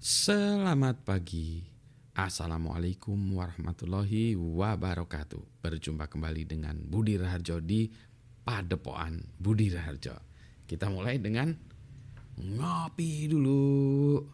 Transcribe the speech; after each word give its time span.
Selamat 0.00 0.96
pagi. 1.04 1.60
Assalamualaikum 2.16 3.36
warahmatullahi 3.36 4.32
wabarakatuh. 4.32 5.60
Berjumpa 5.60 6.08
kembali 6.08 6.48
dengan 6.48 6.72
Budi 6.80 7.20
Raharjo 7.20 7.60
di 7.60 7.84
Padepokan 8.40 9.20
Budi 9.36 9.68
Raharjo. 9.68 10.16
Kita 10.64 10.88
mulai 10.88 11.20
dengan 11.20 11.52
ngopi 12.40 13.28
dulu. 13.28 14.24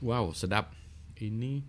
Wow, 0.00 0.32
sedap. 0.32 0.72
Ini 1.20 1.60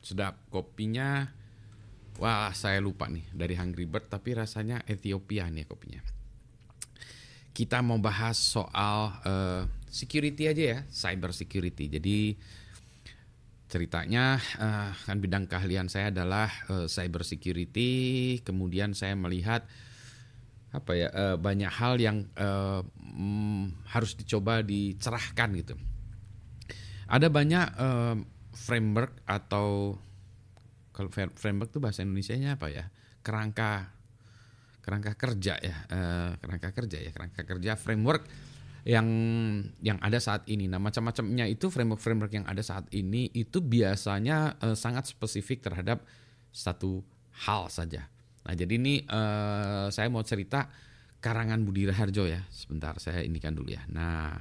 sedap 0.00 0.40
kopinya. 0.48 1.28
Wah, 2.20 2.52
saya 2.52 2.84
lupa 2.84 3.08
nih 3.08 3.24
dari 3.32 3.56
Hungry 3.56 3.88
Bird 3.88 4.12
tapi 4.12 4.36
rasanya 4.36 4.84
Ethiopia 4.84 5.48
nih 5.48 5.64
kopinya. 5.64 6.04
Kita 7.56 7.80
mau 7.80 7.96
bahas 7.96 8.36
soal 8.36 9.16
uh, 9.24 9.64
security 9.88 10.44
aja 10.44 10.64
ya, 10.76 10.78
cyber 10.92 11.32
security. 11.32 11.88
Jadi 11.88 12.36
ceritanya 13.72 14.36
uh, 14.60 14.92
kan 14.92 15.16
bidang 15.16 15.48
keahlian 15.48 15.88
saya 15.88 16.12
adalah 16.12 16.52
uh, 16.68 16.84
cyber 16.92 17.24
security. 17.24 18.36
Kemudian 18.44 18.92
saya 18.92 19.16
melihat 19.16 19.64
apa 20.76 20.92
ya 20.92 21.08
uh, 21.16 21.36
banyak 21.40 21.72
hal 21.72 21.96
yang 21.96 22.28
uh, 22.36 22.84
mm, 23.00 23.90
harus 23.96 24.12
dicoba 24.12 24.60
dicerahkan 24.60 25.56
gitu. 25.56 25.74
Ada 27.08 27.32
banyak 27.32 27.66
uh, 27.80 28.14
framework 28.52 29.24
atau 29.24 29.96
kalau 31.00 31.08
framework 31.32 31.72
itu 31.72 31.80
bahasa 31.80 32.04
Indonesia-nya 32.04 32.60
apa 32.60 32.68
ya? 32.68 32.84
Kerangka 33.24 33.88
kerangka 34.84 35.16
kerja 35.16 35.56
ya, 35.56 35.76
uh, 35.88 36.36
kerangka 36.36 36.76
kerja 36.76 36.98
ya, 37.00 37.08
kerangka 37.08 37.48
kerja 37.48 37.72
framework 37.80 38.28
yang 38.84 39.08
yang 39.80 39.96
ada 40.04 40.20
saat 40.20 40.44
ini. 40.44 40.68
Nah, 40.68 40.76
macam-macamnya 40.76 41.48
itu 41.48 41.72
framework-framework 41.72 42.32
yang 42.36 42.44
ada 42.44 42.60
saat 42.60 42.88
ini 42.92 43.32
itu 43.32 43.64
biasanya 43.64 44.60
uh, 44.60 44.76
sangat 44.76 45.08
spesifik 45.08 45.64
terhadap 45.64 46.04
satu 46.52 47.00
hal 47.48 47.72
saja. 47.72 48.08
Nah, 48.44 48.52
jadi 48.52 48.72
ini 48.76 49.04
uh, 49.08 49.88
saya 49.88 50.12
mau 50.12 50.24
cerita 50.24 50.68
karangan 51.20 51.64
Budi 51.64 51.88
Raharjo 51.88 52.28
ya. 52.28 52.44
Sebentar, 52.52 52.96
saya 53.00 53.24
indikan 53.24 53.56
dulu 53.56 53.72
ya. 53.72 53.84
Nah, 53.88 54.36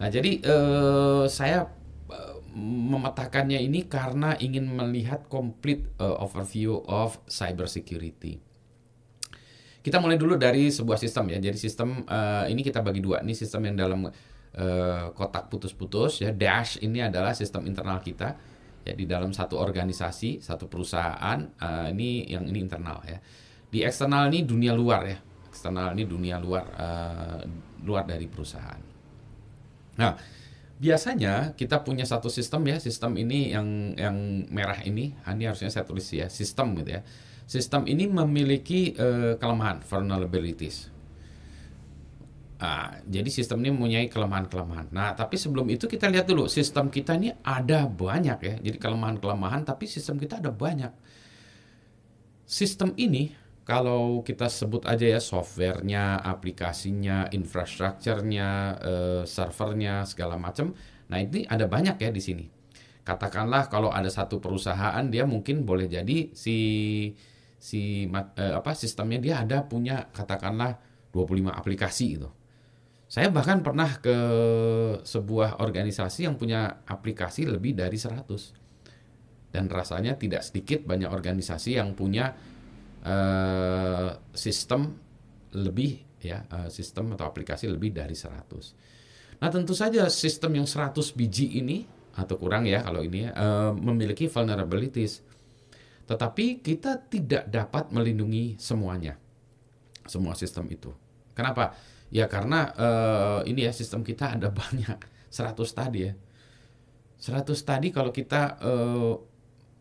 nah 0.00 0.08
jadi 0.08 0.44
uh, 0.44 1.24
saya 1.28 1.68
memetakannya 2.56 3.60
ini 3.60 3.84
karena 3.84 4.32
ingin 4.40 4.72
melihat 4.72 5.28
complete 5.28 5.92
uh, 6.00 6.24
overview 6.24 6.80
of 6.88 7.20
cyber 7.28 7.68
security. 7.68 8.40
Kita 9.84 10.00
mulai 10.00 10.16
dulu 10.16 10.40
dari 10.40 10.72
sebuah 10.72 10.96
sistem 10.96 11.36
ya. 11.36 11.38
Jadi 11.38 11.58
sistem 11.60 12.02
uh, 12.08 12.48
ini 12.48 12.64
kita 12.64 12.80
bagi 12.80 13.04
dua. 13.04 13.20
Ini 13.20 13.36
sistem 13.36 13.70
yang 13.70 13.76
dalam 13.76 14.08
uh, 14.08 15.04
kotak 15.12 15.52
putus-putus 15.52 16.24
ya. 16.24 16.32
Dash 16.32 16.80
ini 16.80 17.04
adalah 17.04 17.36
sistem 17.36 17.68
internal 17.68 18.00
kita 18.00 18.34
ya 18.82 18.94
di 18.96 19.04
dalam 19.04 19.30
satu 19.36 19.60
organisasi, 19.60 20.42
satu 20.42 20.66
perusahaan. 20.66 21.38
Uh, 21.60 21.92
ini 21.92 22.24
yang 22.26 22.48
ini 22.48 22.66
internal 22.66 23.04
ya. 23.04 23.20
Di 23.68 23.84
eksternal 23.84 24.32
ini 24.32 24.42
dunia 24.42 24.72
luar 24.72 25.06
ya. 25.06 25.18
Eksternal 25.52 25.92
ini 25.92 26.08
dunia 26.08 26.40
luar 26.40 26.64
uh, 26.72 27.40
luar 27.84 28.08
dari 28.08 28.26
perusahaan. 28.26 28.80
Nah, 29.96 30.12
biasanya 30.76 31.56
kita 31.56 31.80
punya 31.82 32.04
satu 32.04 32.28
sistem 32.28 32.68
ya. 32.68 32.76
Sistem 32.76 33.16
ini 33.16 33.52
yang 33.52 33.96
yang 33.96 34.16
merah 34.52 34.80
ini, 34.84 35.16
ah, 35.24 35.32
ini 35.32 35.48
harusnya 35.48 35.72
saya 35.72 35.88
tulis 35.88 36.06
ya, 36.12 36.28
sistem 36.28 36.76
gitu 36.80 37.00
ya. 37.00 37.02
Sistem 37.46 37.86
ini 37.86 38.10
memiliki 38.10 38.98
uh, 38.98 39.38
kelemahan 39.38 39.78
vulnerabilities. 39.86 40.90
Nah, 42.56 42.98
jadi 43.04 43.28
sistem 43.28 43.62
ini 43.62 43.70
mempunyai 43.70 44.06
kelemahan-kelemahan. 44.08 44.88
Nah, 44.88 45.12
tapi 45.12 45.36
sebelum 45.36 45.68
itu 45.68 45.84
kita 45.86 46.08
lihat 46.08 46.24
dulu 46.24 46.48
sistem 46.48 46.88
kita 46.88 47.14
ini 47.14 47.30
ada 47.44 47.84
banyak 47.84 48.38
ya. 48.40 48.54
Jadi 48.58 48.76
kelemahan-kelemahan, 48.80 49.62
tapi 49.68 49.84
sistem 49.84 50.16
kita 50.16 50.40
ada 50.40 50.50
banyak. 50.50 50.90
Sistem 52.48 52.96
ini 52.96 53.30
kalau 53.66 54.22
kita 54.22 54.46
sebut 54.46 54.86
aja 54.86 55.18
ya 55.18 55.18
softwarenya, 55.18 56.22
aplikasinya, 56.22 57.26
infrastrukturnya, 57.34 58.50
eh, 58.78 59.22
servernya, 59.26 60.06
segala 60.06 60.38
macam. 60.38 60.70
Nah 61.10 61.18
ini 61.18 61.42
ada 61.50 61.66
banyak 61.66 61.98
ya 61.98 62.14
di 62.14 62.22
sini. 62.22 62.46
Katakanlah 63.02 63.66
kalau 63.66 63.90
ada 63.90 64.06
satu 64.06 64.38
perusahaan 64.38 65.02
dia 65.10 65.26
mungkin 65.26 65.66
boleh 65.66 65.90
jadi 65.90 66.30
si 66.30 66.58
si 67.58 68.06
eh, 68.06 68.54
apa 68.54 68.70
sistemnya 68.78 69.18
dia 69.18 69.34
ada 69.42 69.66
punya 69.66 70.14
katakanlah 70.14 70.78
25 71.10 71.50
aplikasi 71.50 72.06
itu. 72.22 72.30
Saya 73.10 73.34
bahkan 73.34 73.66
pernah 73.66 73.98
ke 73.98 74.16
sebuah 75.02 75.58
organisasi 75.58 76.26
yang 76.30 76.38
punya 76.38 76.86
aplikasi 76.86 77.50
lebih 77.50 77.74
dari 77.74 77.98
100. 77.98 78.30
Dan 79.50 79.66
rasanya 79.70 80.14
tidak 80.14 80.46
sedikit 80.46 80.86
banyak 80.86 81.10
organisasi 81.10 81.78
yang 81.82 81.94
punya 81.98 82.34
uh, 83.06 84.18
sistem 84.34 84.98
lebih 85.54 86.02
ya, 86.20 86.42
uh, 86.50 86.68
sistem 86.68 87.14
atau 87.14 87.24
aplikasi 87.30 87.70
lebih 87.70 87.94
dari 87.94 88.18
100. 88.18 89.38
Nah, 89.38 89.48
tentu 89.52 89.72
saja 89.76 90.10
sistem 90.10 90.58
yang 90.60 90.68
100 90.68 90.96
biji 91.14 91.60
ini 91.62 91.86
atau 92.16 92.40
kurang 92.40 92.64
ya 92.64 92.80
kalau 92.82 93.04
ini 93.04 93.28
uh, 93.28 93.72
memiliki 93.76 94.26
vulnerabilities. 94.26 95.22
Tetapi 96.06 96.62
kita 96.62 97.02
tidak 97.10 97.50
dapat 97.50 97.90
melindungi 97.92 98.56
semuanya. 98.56 99.18
Semua 100.06 100.38
sistem 100.38 100.70
itu. 100.70 100.94
Kenapa? 101.34 101.74
Ya 102.08 102.30
karena 102.30 102.70
uh, 102.78 103.40
ini 103.42 103.66
ya 103.66 103.72
sistem 103.74 104.06
kita 104.06 104.38
ada 104.38 104.48
banyak 104.60 104.96
100 105.28 105.52
tadi 105.74 106.00
ya. 106.08 106.14
100 107.16 107.52
tadi 107.64 107.88
kalau 107.90 108.12
kita 108.14 108.60
uh, 108.60 109.14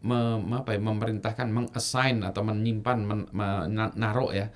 mem, 0.06 0.54
apa 0.54 0.78
ya, 0.78 0.80
memerintahkan 0.80 1.50
mengassign 1.50 2.22
atau 2.22 2.46
menyimpan 2.46 2.98
men, 3.02 3.20
menaruh 3.34 4.32
ya 4.32 4.48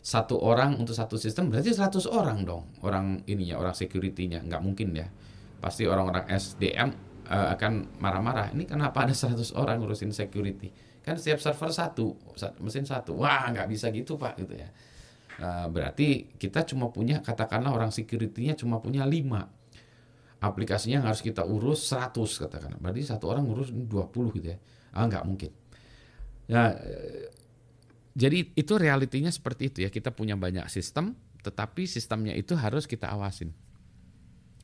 satu 0.00 0.40
orang 0.40 0.80
untuk 0.80 0.96
satu 0.96 1.20
sistem 1.20 1.52
berarti 1.52 1.76
100 1.76 2.08
orang 2.08 2.40
dong 2.44 2.72
orang 2.80 3.20
ini 3.28 3.52
ya 3.52 3.60
orang 3.60 3.76
security-nya. 3.76 4.44
Nggak 4.44 4.62
mungkin 4.64 4.96
ya. 4.96 5.08
Pasti 5.60 5.84
orang-orang 5.84 6.24
SDM 6.32 6.88
uh, 7.28 7.36
eh, 7.36 7.48
akan 7.56 8.00
marah-marah. 8.00 8.52
Ini 8.56 8.64
kenapa 8.64 9.04
ada 9.04 9.12
100 9.12 9.52
orang 9.56 9.80
ngurusin 9.80 10.12
security? 10.12 10.72
Kan 11.04 11.20
setiap 11.20 11.40
server 11.40 11.72
satu 11.72 12.16
mesin 12.64 12.88
satu. 12.88 13.16
Wah 13.20 13.48
nggak 13.52 13.68
bisa 13.68 13.92
gitu 13.92 14.16
pak 14.16 14.40
gitu 14.40 14.56
ya. 14.56 14.68
Eh, 15.40 15.66
berarti 15.68 16.32
kita 16.36 16.64
cuma 16.64 16.88
punya 16.88 17.20
katakanlah 17.20 17.72
orang 17.72 17.92
security-nya 17.92 18.56
cuma 18.56 18.80
punya 18.80 19.04
5 19.04 20.40
aplikasinya 20.40 21.04
yang 21.04 21.06
harus 21.12 21.20
kita 21.20 21.44
urus 21.44 21.92
100 21.92 22.16
katakanlah. 22.16 22.80
Berarti 22.80 23.04
satu 23.04 23.28
orang 23.28 23.44
urus 23.44 23.68
20 23.68 24.36
gitu 24.40 24.48
ya 24.56 24.60
ah 24.94 25.04
nggak 25.06 25.24
mungkin. 25.26 25.50
Nah 26.50 26.74
jadi 28.14 28.52
itu 28.52 28.74
realitinya 28.74 29.30
seperti 29.30 29.70
itu 29.70 29.78
ya. 29.86 29.90
Kita 29.90 30.10
punya 30.10 30.34
banyak 30.34 30.66
sistem 30.66 31.14
tetapi 31.40 31.88
sistemnya 31.88 32.36
itu 32.36 32.52
harus 32.58 32.84
kita 32.84 33.08
awasin. 33.08 33.54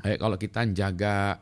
Kayak 0.02 0.18
kalau 0.20 0.36
kita 0.36 0.60
jaga 0.76 1.40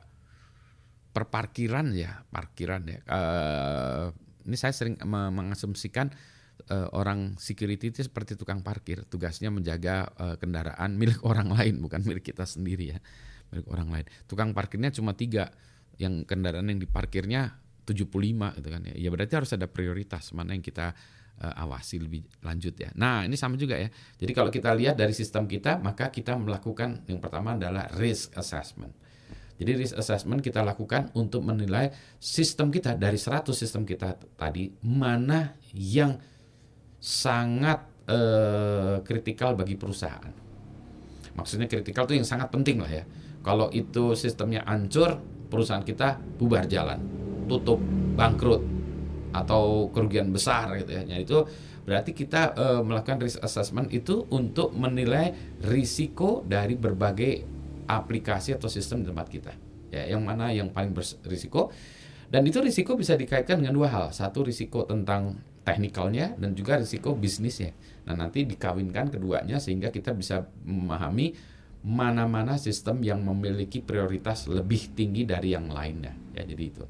perparkiran 1.14 1.94
ya 1.94 2.26
parkiran 2.30 2.82
ya. 2.90 2.98
Uh, 3.06 4.06
ini 4.44 4.56
saya 4.60 4.74
sering 4.76 5.00
mengasumsikan 5.06 6.12
uh, 6.68 6.88
orang 6.92 7.38
security 7.40 7.94
itu 7.94 8.04
seperti 8.04 8.36
tukang 8.36 8.60
parkir, 8.60 9.06
tugasnya 9.08 9.48
menjaga 9.48 10.10
uh, 10.20 10.36
kendaraan 10.36 10.98
milik 10.98 11.22
orang 11.30 11.54
lain, 11.54 11.80
bukan 11.80 12.04
milik 12.04 12.34
kita 12.34 12.44
sendiri 12.44 12.96
ya, 12.96 12.98
milik 13.54 13.66
orang 13.70 13.88
lain. 13.90 14.06
Tukang 14.28 14.52
parkirnya 14.52 14.92
cuma 14.92 15.16
tiga, 15.16 15.54
yang 15.96 16.26
kendaraan 16.26 16.66
yang 16.68 16.82
diparkirnya 16.82 17.56
75 17.84 18.58
gitu 18.60 18.68
kan 18.68 18.80
ya. 18.88 18.94
Ya 18.96 19.08
berarti 19.12 19.32
harus 19.36 19.52
ada 19.52 19.68
prioritas 19.68 20.32
mana 20.32 20.56
yang 20.56 20.64
kita 20.64 20.96
uh, 21.40 21.54
awasi 21.64 22.00
lebih 22.00 22.24
lanjut 22.44 22.74
ya. 22.76 22.90
Nah, 22.94 23.24
ini 23.26 23.34
sama 23.34 23.58
juga 23.58 23.78
ya. 23.78 23.88
Jadi 24.20 24.32
kalau 24.32 24.50
kita 24.52 24.70
lihat 24.74 24.96
dari 24.98 25.14
sistem 25.16 25.44
kita, 25.48 25.80
maka 25.80 26.08
kita 26.08 26.36
melakukan 26.38 27.06
yang 27.10 27.18
pertama 27.18 27.56
adalah 27.58 27.90
risk 27.98 28.34
assessment. 28.38 28.92
Jadi 29.54 29.70
risk 29.78 29.94
assessment 29.94 30.42
kita 30.42 30.66
lakukan 30.66 31.14
untuk 31.14 31.46
menilai 31.46 31.94
sistem 32.18 32.74
kita 32.74 32.98
dari 32.98 33.14
100 33.14 33.54
sistem 33.54 33.86
kita 33.86 34.18
tadi 34.34 34.66
mana 34.82 35.54
yang 35.78 36.18
sangat 36.98 37.86
uh, 38.10 38.98
kritikal 39.06 39.54
bagi 39.54 39.78
perusahaan. 39.78 40.32
Maksudnya 41.34 41.70
kritikal 41.70 42.06
itu 42.06 42.18
yang 42.18 42.26
sangat 42.26 42.50
penting 42.50 42.82
lah 42.82 42.90
ya. 42.90 43.04
Kalau 43.44 43.68
itu 43.70 44.16
sistemnya 44.16 44.64
hancur, 44.64 45.20
perusahaan 45.52 45.84
kita 45.84 46.18
bubar 46.40 46.64
jalan, 46.66 46.98
tutup, 47.46 47.80
bangkrut, 48.14 48.62
atau 49.34 49.90
kerugian 49.90 50.30
besar 50.30 50.78
gitu 50.78 50.94
ya. 50.94 51.02
Nah, 51.02 51.18
itu 51.18 51.42
berarti 51.84 52.14
kita 52.14 52.54
uh, 52.54 52.80
melakukan 52.80 53.20
risk 53.20 53.42
assessment 53.42 53.90
itu 53.90 54.24
untuk 54.30 54.72
menilai 54.72 55.34
risiko 55.66 56.46
dari 56.46 56.78
berbagai 56.78 57.44
aplikasi 57.90 58.56
atau 58.56 58.70
sistem 58.70 59.04
di 59.04 59.06
tempat 59.10 59.26
kita. 59.28 59.52
Ya, 59.90 60.16
yang 60.16 60.22
mana 60.26 60.50
yang 60.50 60.74
paling 60.74 60.90
berisiko 60.94 61.70
dan 62.34 62.42
itu 62.48 62.58
risiko 62.58 62.98
bisa 62.98 63.14
dikaitkan 63.14 63.60
dengan 63.62 63.78
dua 63.78 63.88
hal. 63.92 64.06
Satu 64.10 64.42
risiko 64.42 64.82
tentang 64.88 65.38
teknikalnya 65.62 66.34
dan 66.34 66.56
juga 66.56 66.80
risiko 66.80 67.14
bisnisnya. 67.14 67.70
Nah, 68.10 68.16
nanti 68.16 68.42
dikawinkan 68.42 69.12
keduanya 69.12 69.62
sehingga 69.62 69.94
kita 69.94 70.12
bisa 70.16 70.50
memahami 70.66 71.36
mana-mana 71.84 72.56
sistem 72.56 73.04
yang 73.04 73.20
memiliki 73.20 73.84
prioritas 73.84 74.48
lebih 74.48 74.96
tinggi 74.96 75.28
dari 75.28 75.52
yang 75.52 75.68
lainnya. 75.68 76.16
Ya, 76.32 76.42
jadi 76.48 76.64
itu. 76.64 76.84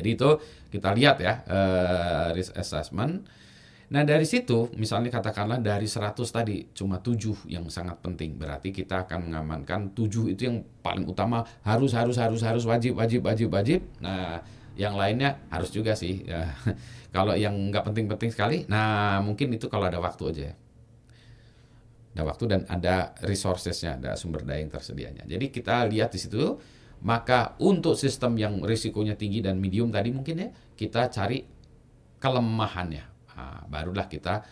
Jadi 0.00 0.10
itu 0.16 0.30
kita 0.72 0.96
lihat 0.96 1.20
ya 1.20 1.44
uh, 1.44 2.28
risk 2.32 2.56
assessment. 2.56 3.28
Nah 3.90 4.06
dari 4.06 4.22
situ 4.22 4.70
misalnya 4.78 5.10
katakanlah 5.10 5.58
dari 5.58 5.84
100 5.84 6.14
tadi 6.30 6.62
cuma 6.72 7.02
7 7.02 7.50
yang 7.50 7.68
sangat 7.68 8.00
penting. 8.00 8.40
Berarti 8.40 8.72
kita 8.72 9.04
akan 9.04 9.28
mengamankan 9.28 9.92
7 9.92 10.32
itu 10.32 10.48
yang 10.48 10.64
paling 10.80 11.04
utama 11.04 11.44
harus 11.66 11.92
harus 11.92 12.16
harus 12.16 12.40
harus 12.40 12.64
wajib 12.64 12.96
wajib 12.96 13.26
wajib 13.26 13.52
wajib. 13.52 13.84
Nah 14.00 14.40
yang 14.78 14.94
lainnya 14.96 15.42
harus 15.52 15.68
juga 15.74 15.92
sih. 15.92 16.24
Ya. 16.24 16.54
kalau 17.16 17.34
yang 17.36 17.52
nggak 17.68 17.84
penting-penting 17.84 18.30
sekali, 18.32 18.64
nah 18.70 19.20
mungkin 19.20 19.52
itu 19.52 19.66
kalau 19.66 19.90
ada 19.90 19.98
waktu 19.98 20.24
aja. 20.30 20.50
Ada 22.10 22.22
waktu 22.26 22.44
dan 22.50 22.60
ada 22.66 23.14
resourcesnya, 23.22 23.98
ada 23.98 24.18
sumber 24.18 24.42
daya 24.42 24.62
yang 24.62 24.72
tersedianya. 24.72 25.26
Jadi 25.26 25.52
kita 25.52 25.86
lihat 25.86 26.10
di 26.10 26.18
situ 26.18 26.58
maka 27.00 27.56
untuk 27.64 27.96
sistem 27.96 28.36
yang 28.36 28.60
risikonya 28.60 29.16
tinggi 29.16 29.40
dan 29.40 29.56
medium 29.56 29.88
tadi 29.88 30.12
mungkin 30.12 30.36
ya 30.36 30.48
kita 30.76 31.08
cari 31.08 31.40
kelemahannya. 32.20 33.04
Nah, 33.36 33.64
barulah 33.72 34.04
kita 34.04 34.44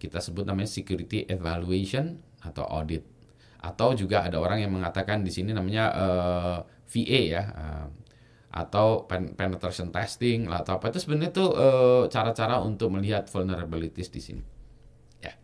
kita 0.00 0.16
sebut 0.16 0.48
namanya 0.48 0.72
security 0.72 1.28
evaluation 1.28 2.16
atau 2.40 2.64
audit. 2.64 3.04
Atau 3.60 3.92
juga 3.92 4.24
ada 4.24 4.40
orang 4.40 4.64
yang 4.64 4.72
mengatakan 4.72 5.20
di 5.20 5.28
sini 5.28 5.52
namanya 5.52 5.92
uh, 5.92 6.58
eh, 6.64 6.88
VA 6.88 7.20
ya. 7.36 7.44
Uh, 7.52 7.86
atau 8.50 9.06
penetration 9.06 9.94
testing 9.94 10.50
atau 10.50 10.82
apa 10.82 10.90
itu 10.90 10.98
sebenarnya 10.98 11.30
itu 11.30 11.46
uh, 11.54 12.10
cara-cara 12.10 12.58
untuk 12.58 12.90
melihat 12.90 13.30
vulnerabilities 13.30 14.10
di 14.10 14.18
sini. 14.18 14.42
Ya. 15.22 15.38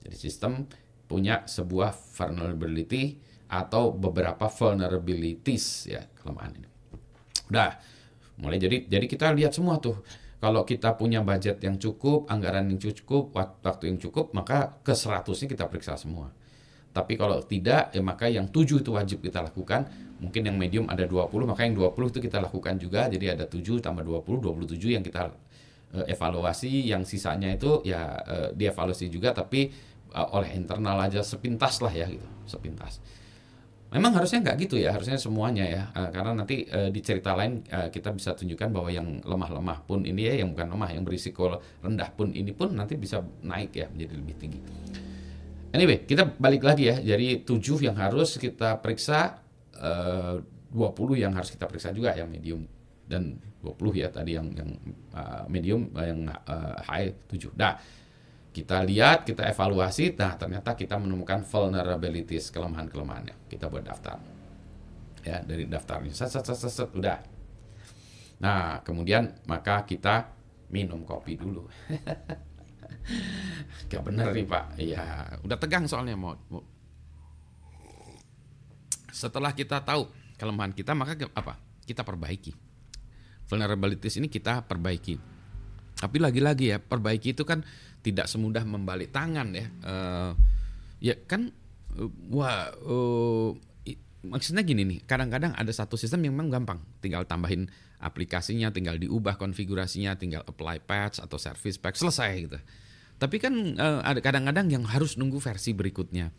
Jadi 0.00 0.16
sistem 0.16 0.64
punya 1.04 1.44
sebuah 1.44 1.92
vulnerability 1.92 3.20
atau 3.50 3.90
beberapa 3.90 4.46
vulnerabilities 4.46 5.90
ya 5.90 6.06
kelemahan 6.22 6.54
ini. 6.54 6.68
Udah 7.50 7.74
mulai 8.38 8.56
jadi 8.62 8.86
jadi 8.86 9.04
kita 9.10 9.34
lihat 9.34 9.52
semua 9.52 9.82
tuh 9.82 9.98
kalau 10.40 10.64
kita 10.64 10.96
punya 10.96 11.20
budget 11.20 11.60
yang 11.60 11.76
cukup, 11.76 12.24
anggaran 12.32 12.64
yang 12.72 12.80
cukup, 12.80 13.36
waktu 13.36 13.92
yang 13.92 14.00
cukup, 14.00 14.32
maka 14.32 14.80
ke 14.80 14.96
100 14.96 15.28
kita 15.36 15.68
periksa 15.68 16.00
semua. 16.00 16.32
Tapi 16.96 17.20
kalau 17.20 17.44
tidak, 17.44 17.92
ya 17.92 18.00
maka 18.00 18.26
yang 18.26 18.48
7 18.48 18.80
itu 18.80 18.90
wajib 18.90 19.20
kita 19.20 19.44
lakukan. 19.44 19.84
Mungkin 20.16 20.48
yang 20.48 20.56
medium 20.56 20.88
ada 20.88 21.04
20, 21.04 21.44
maka 21.44 21.68
yang 21.68 21.76
20 21.76 21.92
itu 22.08 22.18
kita 22.24 22.40
lakukan 22.40 22.80
juga. 22.80 23.12
Jadi 23.12 23.26
ada 23.28 23.44
7 23.44 23.84
tambah 23.84 24.00
20, 24.00 24.40
27 24.40 24.96
yang 24.96 25.04
kita 25.04 25.28
uh, 25.28 26.06
evaluasi. 26.08 26.88
Yang 26.88 27.14
sisanya 27.14 27.52
itu 27.52 27.84
ya 27.84 28.16
uh, 28.24 28.48
dievaluasi 28.56 29.12
juga, 29.12 29.36
tapi 29.36 29.68
uh, 30.16 30.40
oleh 30.40 30.56
internal 30.56 30.98
aja 31.04 31.20
sepintas 31.20 31.84
lah 31.84 31.92
ya 31.92 32.08
gitu, 32.08 32.26
sepintas. 32.48 32.98
Memang 33.90 34.14
harusnya 34.14 34.38
nggak 34.38 34.56
gitu 34.70 34.78
ya, 34.78 34.94
harusnya 34.94 35.18
semuanya 35.18 35.66
ya, 35.66 35.82
uh, 35.98 36.14
karena 36.14 36.30
nanti 36.30 36.62
uh, 36.70 36.94
di 36.94 37.02
cerita 37.02 37.34
lain 37.34 37.66
uh, 37.74 37.90
kita 37.90 38.14
bisa 38.14 38.38
tunjukkan 38.38 38.70
bahwa 38.70 38.86
yang 38.86 39.18
lemah-lemah 39.26 39.82
pun 39.82 40.06
ini 40.06 40.30
ya, 40.30 40.34
yang 40.46 40.54
bukan 40.54 40.70
lemah, 40.70 40.94
yang 40.94 41.02
berisiko 41.02 41.58
rendah 41.82 42.06
pun 42.14 42.30
ini 42.30 42.54
pun 42.54 42.70
nanti 42.70 42.94
bisa 42.94 43.18
naik 43.42 43.74
ya 43.74 43.90
menjadi 43.90 44.14
lebih 44.14 44.34
tinggi. 44.38 44.60
Anyway, 45.74 46.06
kita 46.06 46.22
balik 46.38 46.62
lagi 46.62 46.86
ya, 46.86 47.02
jadi 47.02 47.42
tujuh 47.42 47.82
yang 47.82 47.98
harus 47.98 48.38
kita 48.38 48.78
periksa, 48.78 49.42
uh, 49.82 50.38
20 50.70 51.18
yang 51.18 51.34
harus 51.34 51.50
kita 51.50 51.66
periksa 51.66 51.90
juga 51.90 52.14
yang 52.14 52.30
medium 52.30 52.62
dan 53.10 53.42
20 53.58 54.06
ya 54.06 54.08
tadi 54.08 54.38
yang 54.38 54.54
yang 54.54 54.70
uh, 55.18 55.44
medium 55.50 55.90
yang 55.98 56.30
uh, 56.30 56.78
high 56.86 57.10
7. 57.26 57.58
Nah, 57.58 57.74
kita 58.50 58.82
lihat, 58.82 59.22
kita 59.22 59.46
evaluasi, 59.46 60.18
nah 60.18 60.34
ternyata 60.34 60.74
kita 60.74 60.98
menemukan 60.98 61.46
vulnerabilities, 61.46 62.50
kelemahan-kelemahannya. 62.50 63.46
Kita 63.46 63.70
buat 63.70 63.86
daftar. 63.86 64.18
Ya, 65.22 65.38
dari 65.44 65.70
daftarnya, 65.70 66.10
set, 66.10 66.34
set, 66.34 66.42
set, 66.42 66.58
set, 66.58 66.72
set, 66.72 66.90
udah. 66.90 67.20
Nah, 68.42 68.82
kemudian 68.82 69.38
maka 69.46 69.86
kita 69.86 70.34
minum 70.72 71.06
kopi 71.06 71.38
dulu. 71.38 71.68
Gak 73.90 74.02
bener 74.02 74.34
nih 74.34 74.46
Pak. 74.48 74.64
Iya, 74.80 75.04
udah 75.46 75.58
tegang 75.60 75.86
soalnya 75.86 76.18
mau. 76.18 76.34
Setelah 79.14 79.54
kita 79.54 79.78
tahu 79.84 80.10
kelemahan 80.40 80.74
kita, 80.74 80.96
maka 80.96 81.14
apa? 81.36 81.60
Kita 81.86 82.02
perbaiki. 82.02 82.50
Vulnerabilities 83.46 84.18
ini 84.18 84.26
kita 84.26 84.66
perbaiki. 84.66 85.39
Tapi 86.00 86.16
lagi-lagi 86.16 86.72
ya, 86.72 86.78
perbaiki 86.80 87.36
itu 87.36 87.44
kan 87.44 87.60
tidak 88.00 88.24
semudah 88.24 88.64
membalik 88.64 89.12
tangan 89.12 89.52
ya. 89.52 89.68
Uh, 89.84 90.32
ya 90.96 91.12
kan, 91.28 91.52
uh, 92.00 92.08
wah, 92.32 92.72
uh, 92.72 93.52
maksudnya 94.24 94.64
gini 94.64 94.88
nih. 94.88 94.98
Kadang-kadang 95.04 95.52
ada 95.52 95.68
satu 95.68 96.00
sistem 96.00 96.24
yang 96.24 96.40
memang 96.40 96.48
gampang, 96.48 96.80
tinggal 97.04 97.28
tambahin 97.28 97.68
aplikasinya, 98.00 98.72
tinggal 98.72 98.96
diubah 98.96 99.36
konfigurasinya, 99.36 100.16
tinggal 100.16 100.40
apply 100.48 100.80
patch 100.80 101.20
atau 101.20 101.36
service 101.36 101.76
patch 101.76 102.00
selesai 102.00 102.30
gitu. 102.48 102.58
Tapi 103.20 103.36
kan 103.36 103.76
ada 103.76 104.24
kadang-kadang 104.24 104.72
yang 104.72 104.88
harus 104.88 105.20
nunggu 105.20 105.36
versi 105.36 105.76
berikutnya. 105.76 106.32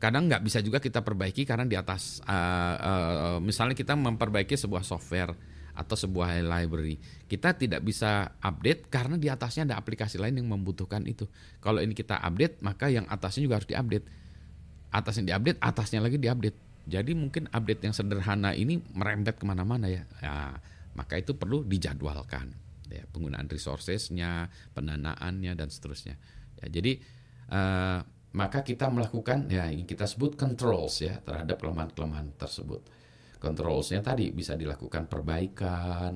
Kadang 0.00 0.32
nggak 0.32 0.40
bisa 0.40 0.64
juga 0.64 0.80
kita 0.80 1.04
perbaiki 1.04 1.44
karena 1.44 1.68
di 1.68 1.76
atas, 1.76 2.24
uh, 2.24 2.74
uh, 2.80 3.38
misalnya 3.44 3.76
kita 3.76 3.92
memperbaiki 3.92 4.56
sebuah 4.56 4.80
software 4.80 5.36
atau 5.76 5.92
sebuah 5.92 6.40
library. 6.40 6.96
Kita 7.28 7.52
tidak 7.52 7.84
bisa 7.84 8.32
update 8.40 8.88
karena 8.88 9.20
di 9.20 9.28
atasnya 9.28 9.68
ada 9.68 9.76
aplikasi 9.76 10.16
lain 10.16 10.40
yang 10.40 10.48
membutuhkan 10.48 11.04
itu. 11.04 11.28
Kalau 11.60 11.84
ini 11.84 11.92
kita 11.92 12.16
update, 12.16 12.64
maka 12.64 12.88
yang 12.88 13.04
atasnya 13.06 13.44
juga 13.44 13.60
harus 13.60 13.68
diupdate. 13.68 14.06
Atasnya 14.88 15.36
diupdate, 15.36 15.60
atasnya 15.60 16.00
lagi 16.00 16.16
diupdate. 16.16 16.58
Jadi 16.88 17.12
mungkin 17.12 17.52
update 17.52 17.84
yang 17.84 17.94
sederhana 17.94 18.56
ini 18.56 18.80
merembet 18.96 19.36
ke 19.36 19.44
mana-mana 19.44 19.92
ya. 19.92 20.08
ya 20.24 20.56
maka 20.96 21.20
itu 21.20 21.36
perlu 21.36 21.60
dijadwalkan. 21.60 22.56
Ya, 22.86 23.02
penggunaan 23.10 23.50
resourcesnya, 23.50 24.48
pendanaannya 24.72 25.52
dan 25.58 25.68
seterusnya. 25.68 26.16
Ya, 26.62 26.66
jadi 26.70 27.02
uh, 27.50 28.00
maka 28.32 28.62
kita 28.62 28.88
melakukan 28.88 29.48
ya 29.48 29.68
kita 29.84 30.06
sebut 30.06 30.38
controls 30.38 31.02
ya 31.02 31.18
terhadap 31.24 31.56
kelemahan-kelemahan 31.56 32.36
tersebut 32.36 32.84
controlsnya 33.36 34.00
tadi 34.00 34.32
bisa 34.32 34.56
dilakukan 34.56 35.06
perbaikan. 35.06 36.12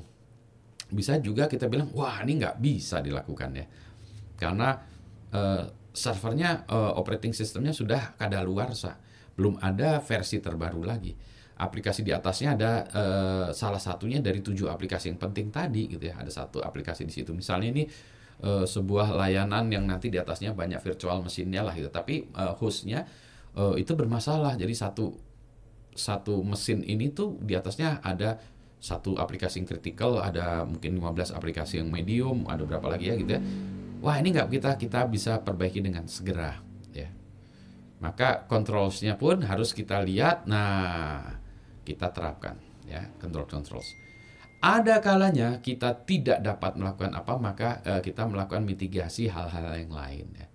Bisa 0.90 1.22
juga 1.22 1.46
kita 1.46 1.70
bilang 1.70 1.94
wah 1.94 2.18
ini 2.26 2.40
nggak 2.42 2.56
bisa 2.58 2.98
dilakukan 2.98 3.50
ya. 3.54 3.66
Karena 4.34 4.74
uh, 5.30 5.64
servernya 5.90 6.66
uh, 6.70 6.98
operating 6.98 7.34
systemnya 7.34 7.70
sudah 7.70 8.18
kadaluarsa. 8.18 8.98
Belum 9.36 9.58
ada 9.62 10.02
versi 10.02 10.42
terbaru 10.42 10.82
lagi. 10.82 11.14
Aplikasi 11.60 12.00
di 12.00 12.10
atasnya 12.10 12.56
ada 12.56 12.70
uh, 12.88 13.48
salah 13.52 13.78
satunya 13.78 14.18
dari 14.24 14.40
tujuh 14.40 14.66
aplikasi 14.72 15.12
yang 15.12 15.20
penting 15.20 15.52
tadi 15.52 15.86
gitu 15.92 16.08
ya. 16.08 16.18
Ada 16.18 16.44
satu 16.44 16.64
aplikasi 16.64 17.04
di 17.04 17.12
situ. 17.12 17.36
Misalnya 17.36 17.68
ini 17.70 17.84
uh, 18.42 18.64
sebuah 18.64 19.12
layanan 19.14 19.68
yang 19.68 19.84
nanti 19.84 20.08
di 20.08 20.16
atasnya 20.16 20.56
banyak 20.56 20.80
virtual 20.80 21.20
mesinnya 21.20 21.60
lah 21.62 21.76
gitu. 21.76 21.92
Tapi 21.92 22.32
uh, 22.32 22.56
hostnya 22.56 23.04
uh, 23.54 23.76
itu 23.76 23.92
bermasalah. 23.92 24.56
Jadi 24.56 24.74
satu 24.74 25.29
satu 26.00 26.40
mesin 26.40 26.80
ini 26.80 27.12
tuh 27.12 27.36
di 27.44 27.52
atasnya 27.52 28.00
ada 28.00 28.40
satu 28.80 29.20
aplikasi 29.20 29.60
yang 29.60 29.68
kritikal, 29.68 30.24
ada 30.24 30.64
mungkin 30.64 30.96
15 30.96 31.36
aplikasi 31.36 31.84
yang 31.84 31.92
medium, 31.92 32.48
ada 32.48 32.64
berapa 32.64 32.88
lagi 32.88 33.12
ya 33.12 33.14
gitu 33.20 33.36
ya. 33.36 33.42
Wah 34.00 34.16
ini 34.16 34.32
nggak 34.32 34.48
kita 34.48 34.70
kita 34.80 35.00
bisa 35.12 35.36
perbaiki 35.44 35.84
dengan 35.84 36.08
segera 36.08 36.56
ya. 36.96 37.12
Maka 38.00 38.48
controlsnya 38.48 39.20
pun 39.20 39.44
harus 39.44 39.76
kita 39.76 40.00
lihat. 40.00 40.48
Nah 40.48 41.36
kita 41.84 42.08
terapkan 42.08 42.56
ya 42.88 43.04
control 43.20 43.44
controls. 43.44 43.88
Ada 44.60 45.00
kalanya 45.00 45.60
kita 45.60 46.04
tidak 46.04 46.40
dapat 46.44 46.76
melakukan 46.76 47.12
apa 47.16 47.32
maka 47.40 47.68
uh, 47.84 48.00
kita 48.00 48.28
melakukan 48.28 48.64
mitigasi 48.64 49.28
hal-hal 49.28 49.76
yang 49.76 49.92
lain 49.92 50.26
ya. 50.36 50.49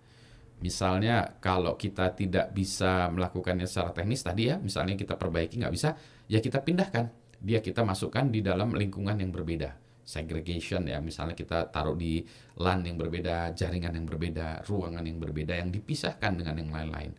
Misalnya 0.65 1.38
kalau 1.38 1.77
kita 1.77 2.17
tidak 2.17 2.50
bisa 2.50 3.05
melakukannya 3.13 3.69
secara 3.69 3.93
teknis 3.93 4.25
tadi 4.25 4.50
ya, 4.50 4.57
misalnya 4.57 4.98
kita 4.98 5.13
perbaiki 5.13 5.62
nggak 5.62 5.69
bisa, 5.69 5.93
ya 6.25 6.41
kita 6.41 6.65
pindahkan. 6.65 7.13
Dia 7.38 7.62
kita 7.62 7.86
masukkan 7.86 8.25
di 8.34 8.41
dalam 8.41 8.74
lingkungan 8.74 9.13
yang 9.13 9.29
berbeda. 9.29 9.77
Segregation 10.01 10.89
ya, 10.89 10.98
misalnya 11.05 11.38
kita 11.38 11.69
taruh 11.69 11.93
di 11.93 12.25
LAN 12.57 12.81
yang 12.81 12.98
berbeda, 12.98 13.53
jaringan 13.53 13.93
yang 13.93 14.10
berbeda, 14.10 14.65
ruangan 14.65 15.05
yang 15.05 15.22
berbeda 15.22 15.53
yang 15.53 15.69
dipisahkan 15.69 16.34
dengan 16.34 16.57
yang 16.57 16.74
lain-lain. 16.74 17.13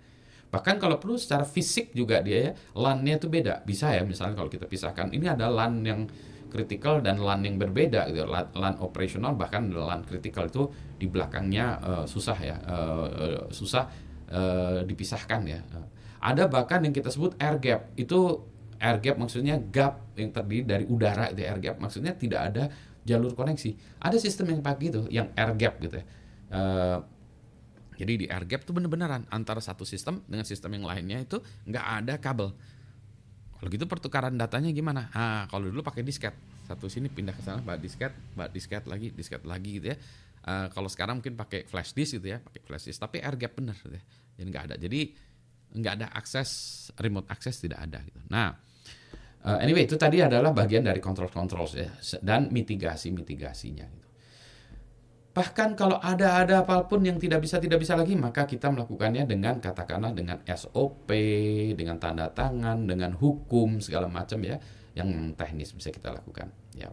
Bahkan 0.50 0.82
kalau 0.82 0.98
perlu 0.98 1.14
secara 1.14 1.46
fisik 1.46 1.94
juga 1.94 2.18
dia 2.26 2.50
ya, 2.50 2.52
LAN-nya 2.74 3.22
itu 3.22 3.30
beda. 3.30 3.62
Bisa 3.62 3.94
ya, 3.94 4.02
misalnya 4.02 4.34
kalau 4.34 4.50
kita 4.50 4.66
pisahkan, 4.66 5.14
ini 5.14 5.30
ada 5.30 5.46
LAN 5.46 5.86
yang 5.86 6.00
kritikal 6.48 7.02
dan 7.04 7.18
LAN 7.20 7.44
yang 7.44 7.56
berbeda 7.60 8.08
gitu. 8.10 8.26
LAN, 8.30 8.74
operasional 8.82 9.34
bahkan 9.34 9.68
LAN 9.70 10.06
kritikal 10.06 10.46
itu 10.46 10.70
di 10.96 11.06
belakangnya 11.10 11.66
uh, 11.82 12.04
susah 12.08 12.38
ya, 12.38 12.56
uh, 12.64 13.50
susah 13.52 13.84
uh, 14.30 14.80
dipisahkan 14.86 15.40
ya. 15.46 15.60
Ada 16.22 16.48
bahkan 16.48 16.82
yang 16.82 16.94
kita 16.96 17.12
sebut 17.12 17.36
air 17.38 17.60
gap. 17.60 17.92
Itu 17.94 18.46
air 18.80 18.98
gap 19.00 19.16
maksudnya 19.16 19.58
gap 19.58 20.16
yang 20.16 20.32
terdiri 20.32 20.64
dari 20.64 20.84
udara 20.88 21.32
itu 21.32 21.44
air 21.44 21.60
gap 21.60 21.76
maksudnya 21.80 22.12
tidak 22.16 22.40
ada 22.52 22.64
jalur 23.06 23.32
koneksi. 23.32 24.02
Ada 24.02 24.16
sistem 24.18 24.56
yang 24.56 24.60
pakai 24.60 24.82
gitu, 24.90 25.00
yang 25.08 25.30
air 25.38 25.52
gap 25.54 25.78
gitu 25.78 26.02
ya. 26.02 26.04
Uh, 26.46 26.98
jadi 27.96 28.12
di 28.20 28.26
air 28.28 28.44
gap 28.44 28.62
tuh 28.68 28.76
bener-beneran 28.76 29.24
antara 29.32 29.58
satu 29.58 29.88
sistem 29.88 30.20
dengan 30.28 30.44
sistem 30.44 30.76
yang 30.76 30.84
lainnya 30.84 31.24
itu 31.24 31.40
nggak 31.64 31.86
ada 32.04 32.14
kabel. 32.20 32.52
Kalau 33.56 33.68
gitu 33.72 33.88
pertukaran 33.88 34.36
datanya 34.36 34.68
gimana? 34.68 35.08
Ah, 35.16 35.48
kalau 35.48 35.72
dulu 35.72 35.80
pakai 35.80 36.04
disket. 36.04 36.36
Satu 36.68 36.90
sini 36.92 37.08
pindah 37.08 37.32
ke 37.32 37.42
sana, 37.46 37.62
bawa 37.64 37.80
disket, 37.80 38.12
bawa 38.36 38.52
disket 38.52 38.84
lagi, 38.84 39.14
disket 39.14 39.42
lagi 39.48 39.80
gitu 39.80 39.86
ya. 39.94 39.96
Uh, 40.46 40.70
kalau 40.70 40.86
sekarang 40.86 41.18
mungkin 41.18 41.34
pakai 41.34 41.66
flash 41.66 41.96
disk 41.96 42.20
gitu 42.20 42.36
ya, 42.36 42.38
pakai 42.38 42.60
flash 42.62 42.86
disk. 42.90 43.00
Tapi 43.00 43.22
air 43.22 43.34
gap 43.38 43.56
bener 43.56 43.74
gitu 43.80 43.96
ya. 43.96 44.02
Jadi 44.36 44.48
nggak 44.52 44.64
ada. 44.70 44.74
Jadi 44.76 45.00
nggak 45.76 45.94
ada 45.98 46.06
akses 46.14 46.50
remote 47.00 47.26
akses 47.32 47.58
tidak 47.58 47.82
ada 47.82 47.98
gitu. 48.04 48.20
Nah, 48.30 48.54
uh, 49.46 49.58
anyway 49.58 49.88
itu 49.88 49.98
tadi 49.98 50.22
adalah 50.22 50.54
bagian 50.54 50.86
dari 50.86 51.02
control 51.02 51.32
control 51.32 51.66
ya 51.74 51.90
dan 52.22 52.52
mitigasi 52.52 53.10
mitigasinya. 53.10 53.86
Gitu. 53.88 54.05
Bahkan 55.36 55.76
kalau 55.76 56.00
ada 56.00 56.40
ada 56.40 56.64
apa 56.64 56.88
pun 56.88 57.04
yang 57.04 57.20
tidak 57.20 57.44
bisa 57.44 57.60
tidak 57.60 57.84
bisa 57.84 57.92
lagi, 57.92 58.16
maka 58.16 58.48
kita 58.48 58.72
melakukannya 58.72 59.28
dengan 59.28 59.60
katakanlah 59.60 60.16
dengan 60.16 60.40
SOP, 60.48 61.12
dengan 61.76 62.00
tanda 62.00 62.32
tangan, 62.32 62.88
dengan 62.88 63.12
hukum 63.12 63.84
segala 63.84 64.08
macam 64.08 64.40
ya, 64.40 64.56
yang 64.96 65.36
teknis 65.36 65.76
bisa 65.76 65.92
kita 65.92 66.08
lakukan. 66.08 66.48
Ya. 66.72 66.88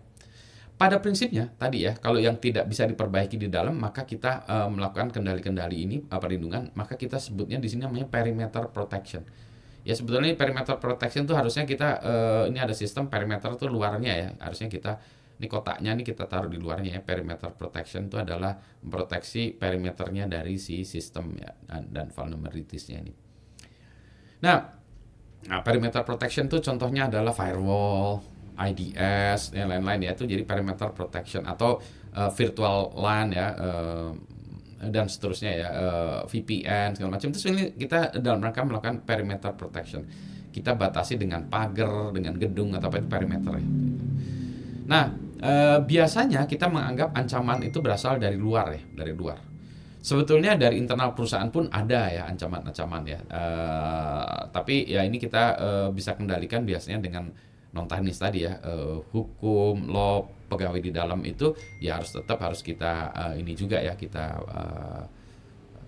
Pada 0.75 0.99
prinsipnya 0.99 1.55
tadi 1.55 1.87
ya, 1.87 1.95
kalau 1.95 2.19
yang 2.19 2.35
tidak 2.35 2.67
bisa 2.67 2.83
diperbaiki 2.83 3.39
di 3.39 3.47
dalam, 3.47 3.79
maka 3.79 4.03
kita 4.03 4.43
uh, 4.43 4.67
melakukan 4.67 5.15
kendali-kendali 5.15 5.77
ini 5.79 6.03
uh, 6.11 6.19
perlindungan, 6.19 6.75
maka 6.75 6.99
kita 6.99 7.23
sebutnya 7.23 7.63
di 7.63 7.71
sini 7.71 7.87
namanya 7.87 8.11
perimeter 8.11 8.67
protection. 8.75 9.23
Ya 9.87 9.95
sebetulnya 9.95 10.35
perimeter 10.35 10.75
protection 10.83 11.23
itu 11.23 11.31
harusnya 11.31 11.63
kita 11.63 12.03
uh, 12.03 12.43
ini 12.51 12.59
ada 12.59 12.75
sistem 12.75 13.07
perimeter 13.07 13.55
itu 13.55 13.71
luarnya 13.71 14.11
ya, 14.11 14.27
harusnya 14.43 14.67
kita 14.67 14.99
ini 15.39 15.47
kotaknya 15.49 15.91
nih 15.97 16.05
kita 16.05 16.29
taruh 16.29 16.47
di 16.47 16.61
luarnya 16.61 16.97
ya 16.97 17.01
perimeter 17.01 17.51
protection 17.57 18.07
itu 18.07 18.21
adalah 18.21 18.53
memproteksi 18.85 19.57
perimeternya 19.57 20.29
dari 20.29 20.61
si 20.61 20.85
sistem 20.85 21.33
ya 21.35 21.51
dan, 21.65 21.89
dan 21.89 22.07
vulnerabilitiesnya 22.13 22.97
ini. 23.01 23.13
Nah, 24.45 24.57
nah 25.49 25.59
perimeter 25.65 26.05
protection 26.05 26.45
itu 26.47 26.61
contohnya 26.61 27.09
adalah 27.09 27.33
firewall, 27.33 28.21
IDS 28.53 29.57
dan 29.57 29.65
lain-lain 29.73 30.05
ya 30.05 30.11
itu 30.13 30.29
jadi 30.29 30.45
perimeter 30.45 30.93
protection 30.93 31.41
atau 31.49 31.81
uh, 32.13 32.29
virtual 32.29 32.93
LAN 32.93 33.33
ya 33.33 33.47
uh, 33.57 34.11
dan 34.83 35.07
seterusnya 35.07 35.51
ya 35.57 35.69
uh, 35.71 36.19
VPN 36.27 36.93
segala 36.93 37.17
macam 37.17 37.31
itu 37.31 37.39
ini 37.49 37.73
kita 37.73 38.19
dalam 38.19 38.43
rangka 38.43 38.61
melakukan 38.67 39.01
perimeter 39.07 39.51
protection 39.55 40.03
kita 40.53 40.77
batasi 40.77 41.17
dengan 41.17 41.49
pagar 41.49 42.13
dengan 42.13 42.37
gedung 42.37 42.77
atau 42.77 42.93
apa 42.93 43.01
itu 43.01 43.09
perimeter 43.09 43.53
ya. 43.57 43.67
Nah 44.93 45.23
Eh, 45.43 45.79
biasanya 45.83 46.47
kita 46.47 46.71
menganggap 46.71 47.11
ancaman 47.11 47.67
itu 47.67 47.83
berasal 47.83 48.15
dari 48.15 48.39
luar 48.39 48.79
ya, 48.79 48.83
dari 48.95 49.11
luar. 49.11 49.35
Sebetulnya 49.99 50.55
dari 50.55 50.79
internal 50.79 51.11
perusahaan 51.11 51.51
pun 51.51 51.67
ada 51.67 52.07
ya 52.07 52.23
ancaman-ancaman 52.31 53.03
ya. 53.07 53.19
Uh, 53.27 54.51
tapi 54.51 54.83
ya 54.83 55.03
ini 55.03 55.15
kita 55.15 55.43
uh, 55.55 55.89
bisa 55.95 56.15
kendalikan 56.15 56.67
biasanya 56.67 56.99
dengan 57.03 57.31
non 57.75 57.87
teknis 57.87 58.19
tadi 58.19 58.47
ya, 58.47 58.55
uh, 58.63 58.99
hukum, 59.11 59.87
law, 59.87 60.27
pegawai 60.47 60.79
di 60.79 60.91
dalam 60.91 61.23
itu 61.23 61.55
ya 61.79 61.99
harus 61.99 62.15
tetap 62.15 62.39
harus 62.39 62.59
kita 62.59 63.15
uh, 63.15 63.33
ini 63.35 63.55
juga 63.55 63.79
ya 63.79 63.95
kita 63.95 64.25
uh, 64.43 65.03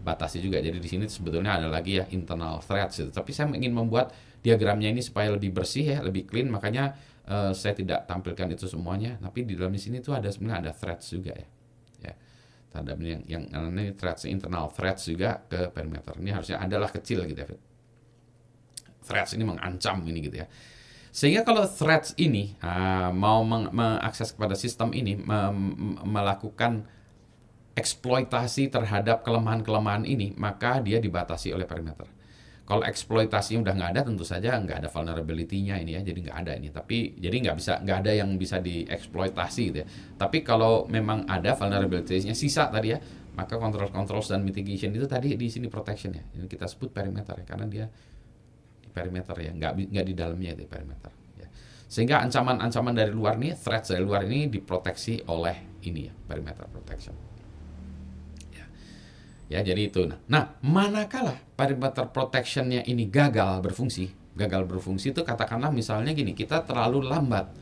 batasi 0.03 0.43
juga. 0.43 0.59
Jadi 0.59 0.79
di 0.83 0.89
sini 0.91 1.07
sebetulnya 1.07 1.63
ada 1.63 1.67
lagi 1.71 1.99
ya 1.99 2.07
internal 2.11 2.59
threats. 2.59 3.03
Gitu. 3.03 3.11
Tapi 3.11 3.31
saya 3.31 3.51
ingin 3.51 3.71
membuat 3.71 4.15
diagramnya 4.43 4.91
ini 4.91 5.03
supaya 5.03 5.31
lebih 5.31 5.51
bersih 5.55 5.95
ya, 5.95 5.99
lebih 6.03 6.27
clean. 6.27 6.47
Makanya 6.51 6.95
uh, 7.29 7.51
saya 7.51 7.73
tidak 7.73 8.05
tampilkan 8.09 8.53
itu 8.53 8.65
semuanya, 8.69 9.17
tapi 9.21 9.45
di 9.45 9.57
dalam 9.57 9.73
sini 9.77 10.01
tuh 10.01 10.15
ada 10.17 10.29
sebenarnya 10.29 10.69
ada 10.69 10.71
threads 10.73 11.05
juga 11.11 11.33
ya. 11.33 11.47
Ya. 12.05 12.13
Terhadap 12.71 12.97
yang 13.01 13.21
yang 13.27 13.43
ini 13.75 13.93
threads 13.95 14.25
internal 14.25 14.69
threads 14.71 15.05
juga 15.07 15.41
ke 15.45 15.69
perimeter. 15.69 16.17
Ini 16.17 16.31
harusnya 16.33 16.57
adalah 16.61 16.89
kecil 16.89 17.25
gitu 17.25 17.39
ya. 17.39 17.49
Threads 19.05 19.37
ini 19.37 19.43
mengancam 19.45 20.01
ini 20.05 20.19
gitu 20.25 20.41
ya. 20.41 20.47
Sehingga 21.15 21.47
kalau 21.47 21.63
threads 21.63 22.11
ini 22.19 22.59
uh, 22.59 23.13
mau 23.15 23.39
mengakses 23.47 24.35
kepada 24.35 24.51
sistem 24.51 24.91
ini 24.91 25.15
melakukan 26.03 26.83
eksploitasi 27.75 28.71
terhadap 28.71 29.23
kelemahan-kelemahan 29.23 30.03
ini, 30.07 30.31
maka 30.35 30.79
dia 30.83 30.99
dibatasi 30.99 31.51
oleh 31.55 31.67
perimeter. 31.67 32.07
Kalau 32.65 32.81
eksploitasi 32.81 33.61
udah 33.61 33.77
nggak 33.77 33.89
ada, 33.93 34.01
tentu 34.01 34.25
saja 34.25 34.57
nggak 34.57 34.81
ada 34.81 34.89
vulnerability-nya 34.89 35.77
ini 35.85 35.95
ya, 35.97 36.01
jadi 36.01 36.19
nggak 36.25 36.37
ada 36.41 36.51
ini. 36.57 36.73
Tapi 36.73 37.13
jadi 37.21 37.35
nggak 37.45 37.55
bisa 37.61 37.77
nggak 37.77 37.97
ada 38.01 38.11
yang 38.17 38.29
bisa 38.41 38.57
dieksploitasi 38.57 39.61
gitu 39.69 39.77
ya. 39.85 39.87
Tapi 40.17 40.41
kalau 40.41 40.89
memang 40.89 41.29
ada 41.29 41.53
vulnerability-nya 41.53 42.33
sisa 42.33 42.65
tadi 42.73 42.89
ya, 42.89 42.99
maka 43.37 43.61
control 43.61 43.93
controls 43.93 44.33
dan 44.33 44.41
mitigation 44.41 44.89
itu 44.97 45.05
tadi 45.05 45.37
di 45.37 45.45
sini 45.45 45.69
protection 45.69 46.17
ya. 46.17 46.25
Ini 46.41 46.49
kita 46.49 46.65
sebut 46.65 46.89
perimeter 46.89 47.37
ya, 47.37 47.45
karena 47.45 47.65
dia 47.69 47.85
di 48.81 48.89
perimeter 48.89 49.37
ya, 49.45 49.51
nggak 49.53 49.71
nggak 49.93 50.05
di 50.09 50.13
dalamnya 50.17 50.57
di 50.57 50.65
perimeter. 50.65 51.13
Ya. 51.37 51.47
Sehingga 51.85 52.25
ancaman-ancaman 52.25 52.97
dari 52.97 53.13
luar 53.13 53.37
nih, 53.37 53.53
threats 53.53 53.93
dari 53.93 54.01
luar 54.01 54.25
ini 54.25 54.49
diproteksi 54.49 55.21
oleh 55.29 55.85
ini 55.85 56.09
ya, 56.09 56.13
perimeter 56.17 56.65
protection. 56.65 57.34
Ya, 59.45 59.61
jadi 59.61 59.93
itu. 59.93 60.09
Nah, 60.09 60.57
manakala 60.65 61.37
perimeter 61.53 62.09
protectionnya 62.09 62.81
ini 62.89 63.05
gagal 63.05 63.61
berfungsi, 63.61 64.09
gagal 64.33 64.65
berfungsi 64.65 65.13
itu 65.13 65.21
katakanlah 65.21 65.69
misalnya 65.69 66.17
gini, 66.17 66.33
kita 66.33 66.65
terlalu 66.65 67.05
lambat. 67.05 67.53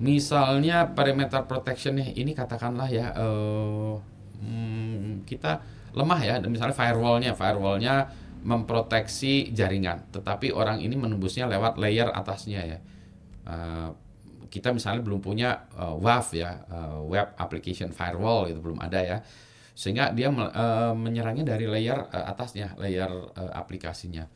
Misalnya 0.00 0.90
perimeter 0.90 1.46
protectionnya 1.46 2.10
ini 2.16 2.34
katakanlah 2.34 2.88
ya 2.90 3.14
uh, 3.14 3.94
hmm, 4.42 5.22
kita 5.28 5.62
lemah 5.94 6.20
ya, 6.22 6.34
misalnya 6.42 6.74
firewallnya, 6.74 7.30
firewallnya 7.38 8.10
memproteksi 8.40 9.52
jaringan, 9.52 10.08
tetapi 10.10 10.50
orang 10.50 10.80
ini 10.80 10.96
menembusnya 10.96 11.46
lewat 11.46 11.78
layer 11.78 12.10
atasnya 12.10 12.60
ya. 12.64 12.78
Uh, 13.46 13.90
kita 14.50 14.74
misalnya 14.74 15.06
belum 15.06 15.22
punya 15.22 15.70
uh, 15.78 15.94
WAF 15.94 16.34
ya, 16.34 16.66
uh, 16.66 17.06
Web 17.06 17.38
Application 17.38 17.94
Firewall 17.94 18.50
itu 18.50 18.58
belum 18.58 18.82
ada 18.82 18.98
ya 18.98 19.18
sehingga 19.74 20.10
dia 20.12 20.28
uh, 20.28 20.92
menyerangnya 20.92 21.56
dari 21.56 21.66
layer 21.66 21.98
uh, 22.10 22.30
atasnya, 22.30 22.74
layer 22.76 23.10
uh, 23.10 23.52
aplikasinya. 23.56 24.26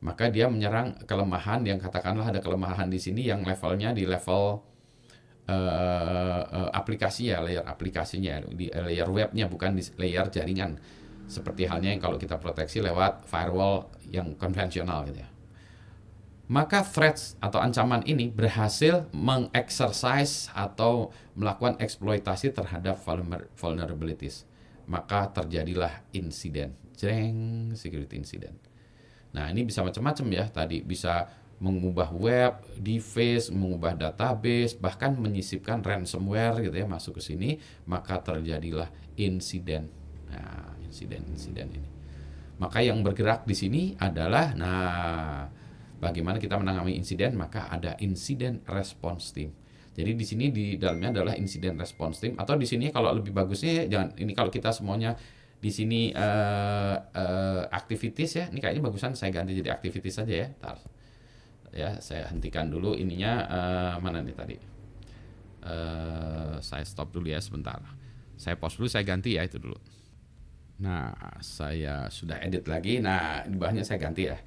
Maka 0.00 0.32
dia 0.32 0.48
menyerang 0.48 0.96
kelemahan 1.04 1.60
yang 1.60 1.76
katakanlah 1.76 2.32
ada 2.32 2.40
kelemahan 2.40 2.88
di 2.88 2.96
sini 2.96 3.28
yang 3.28 3.44
levelnya 3.44 3.92
di 3.92 4.08
level 4.08 4.64
uh, 5.44 6.42
uh, 6.42 6.70
aplikasi 6.72 7.28
ya, 7.28 7.44
layer 7.44 7.62
aplikasinya, 7.62 8.40
di 8.48 8.72
layer 8.72 9.08
webnya 9.12 9.44
bukan 9.46 9.76
di 9.76 9.84
layer 10.00 10.32
jaringan. 10.32 10.80
Seperti 11.30 11.62
halnya 11.68 11.94
yang 11.94 12.02
kalau 12.02 12.18
kita 12.18 12.42
proteksi 12.42 12.82
lewat 12.82 13.22
firewall 13.28 13.86
yang 14.10 14.34
konvensional 14.34 15.06
gitu 15.06 15.22
ya. 15.22 15.30
Maka 16.50 16.82
threats 16.82 17.38
atau 17.38 17.62
ancaman 17.62 18.02
ini 18.10 18.26
berhasil 18.26 19.06
mengexercise 19.14 20.50
atau 20.50 21.14
melakukan 21.38 21.78
eksploitasi 21.78 22.50
terhadap 22.50 22.98
vulnerabilities 23.54 24.49
maka 24.90 25.30
terjadilah 25.30 26.02
insiden, 26.10 26.74
jeng 26.98 27.70
security 27.78 28.18
incident. 28.18 28.58
Nah 29.30 29.46
ini 29.54 29.62
bisa 29.62 29.86
macam-macam 29.86 30.26
ya 30.34 30.44
tadi 30.50 30.82
bisa 30.82 31.30
mengubah 31.60 32.10
web, 32.16 32.64
device, 32.80 33.52
mengubah 33.52 33.92
database, 33.92 34.74
bahkan 34.80 35.12
menyisipkan 35.12 35.84
ransomware 35.84 36.64
gitu 36.64 36.72
ya 36.72 36.88
masuk 36.88 37.20
ke 37.20 37.22
sini, 37.22 37.60
maka 37.84 38.16
terjadilah 38.16 38.88
insiden. 39.20 39.92
Nah, 40.32 40.72
insiden-insiden 40.88 41.68
ini. 41.68 41.88
Maka 42.56 42.80
yang 42.80 43.04
bergerak 43.04 43.44
di 43.44 43.52
sini 43.52 43.82
adalah 44.00 44.56
nah 44.56 45.44
bagaimana 46.00 46.40
kita 46.40 46.56
menangani 46.56 46.96
insiden, 46.96 47.36
maka 47.36 47.68
ada 47.68 47.92
insiden 48.00 48.64
response 48.64 49.36
team. 49.36 49.52
Jadi 50.00 50.12
di 50.16 50.24
sini 50.24 50.44
di 50.48 50.66
dalamnya 50.80 51.20
adalah 51.20 51.34
insiden 51.36 51.76
response 51.76 52.24
team 52.24 52.34
atau 52.40 52.56
di 52.56 52.64
sini 52.64 52.88
kalau 52.88 53.12
lebih 53.12 53.36
bagusnya 53.36 53.84
jangan 53.86 54.16
ini 54.16 54.32
kalau 54.32 54.48
kita 54.48 54.72
semuanya 54.72 55.14
di 55.60 55.68
sini 55.68 56.08
uh, 56.16 56.96
uh, 56.96 57.62
activities 57.68 58.32
ya. 58.40 58.44
Ini 58.48 58.58
kayaknya 58.64 58.82
bagusan 58.88 59.12
saya 59.12 59.28
ganti 59.30 59.52
jadi 59.52 59.70
activities 59.76 60.16
saja 60.16 60.34
ya. 60.34 60.48
Tar. 60.56 60.80
Ya, 61.70 62.02
saya 62.02 62.26
hentikan 62.32 62.66
dulu 62.66 62.98
ininya 62.98 63.46
uh, 63.46 63.94
mana 64.02 64.24
nih 64.24 64.34
tadi. 64.34 64.56
Uh, 65.60 66.56
saya 66.64 66.82
stop 66.88 67.12
dulu 67.12 67.30
ya 67.30 67.38
sebentar. 67.38 67.78
Saya 68.40 68.56
pause 68.56 68.80
dulu, 68.80 68.88
saya 68.88 69.04
ganti 69.04 69.36
ya 69.36 69.44
itu 69.44 69.60
dulu. 69.60 69.76
Nah, 70.80 71.12
saya 71.44 72.08
sudah 72.08 72.40
edit 72.40 72.64
lagi. 72.64 72.98
Nah, 73.04 73.44
di 73.44 73.54
bawahnya 73.60 73.84
saya 73.84 74.00
ganti 74.00 74.32
ya. 74.32 74.40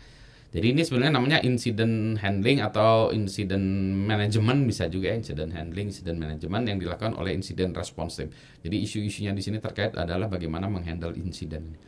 Jadi 0.53 0.67
ini 0.69 0.85
sebenarnya 0.85 1.17
namanya 1.17 1.39
incident 1.41 2.21
handling 2.21 2.61
atau 2.61 3.09
incident 3.09 3.65
management 4.05 4.69
bisa 4.69 4.85
juga 4.85 5.09
ya 5.09 5.17
incident 5.17 5.49
handling, 5.49 5.89
incident 5.89 6.21
management 6.21 6.63
yang 6.69 6.77
dilakukan 6.77 7.17
oleh 7.17 7.33
incident 7.33 7.73
response 7.73 8.21
team. 8.21 8.29
Jadi 8.61 8.85
isu-isunya 8.85 9.33
di 9.33 9.41
sini 9.41 9.57
terkait 9.57 9.97
adalah 9.97 10.29
bagaimana 10.29 10.69
menghandle 10.69 11.17
insiden 11.17 11.73
ini. 11.73 11.79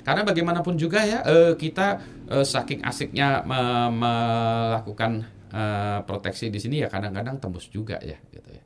Karena 0.00 0.24
bagaimanapun 0.24 0.80
juga 0.80 1.04
ya 1.04 1.20
eh, 1.28 1.52
kita 1.60 2.00
eh, 2.32 2.46
saking 2.48 2.80
asiknya 2.88 3.44
melakukan 3.92 5.28
eh, 5.52 6.00
proteksi 6.08 6.48
di 6.48 6.56
sini 6.56 6.80
ya 6.80 6.88
kadang-kadang 6.88 7.36
tembus 7.36 7.68
juga 7.68 8.00
ya 8.00 8.16
gitu 8.32 8.48
ya. 8.48 8.64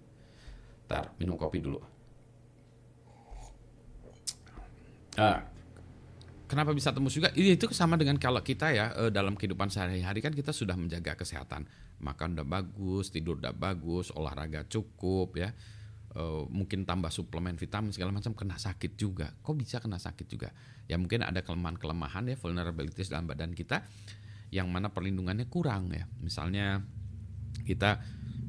Ntar 0.87 1.11
minum 1.19 1.35
kopi 1.35 1.59
dulu. 1.59 1.83
Uh, 5.15 5.39
kenapa 6.47 6.71
bisa 6.73 6.95
tembus 6.95 7.17
juga? 7.17 7.33
Itu 7.35 7.71
sama 7.73 7.99
dengan 7.99 8.17
kalau 8.21 8.41
kita 8.41 8.73
ya 8.73 8.93
eh, 8.95 9.11
dalam 9.11 9.35
kehidupan 9.35 9.69
sehari-hari 9.69 10.21
kan 10.25 10.33
kita 10.33 10.53
sudah 10.53 10.77
menjaga 10.79 11.17
kesehatan, 11.19 11.67
makan 12.01 12.39
udah 12.39 12.47
bagus, 12.47 13.11
tidur 13.11 13.41
udah 13.41 13.53
bagus, 13.53 14.13
olahraga 14.15 14.65
cukup 14.69 15.41
ya, 15.41 15.51
uh, 16.15 16.47
mungkin 16.49 16.87
tambah 16.87 17.11
suplemen 17.11 17.59
vitamin 17.59 17.91
segala 17.91 18.15
macam 18.15 18.33
kena 18.33 18.57
sakit 18.57 18.95
juga. 18.95 19.35
Kok 19.43 19.55
bisa 19.59 19.83
kena 19.83 19.99
sakit 19.99 20.27
juga? 20.27 20.51
Ya 20.87 20.97
mungkin 20.97 21.27
ada 21.27 21.43
kelemahan-kelemahan 21.43 22.31
ya 22.31 22.37
vulnerabilities 22.39 23.11
dalam 23.11 23.27
badan 23.27 23.53
kita 23.53 23.83
yang 24.55 24.71
mana 24.71 24.91
perlindungannya 24.91 25.51
kurang 25.51 25.91
ya. 25.91 26.07
Misalnya 26.23 26.83
kita 27.67 27.99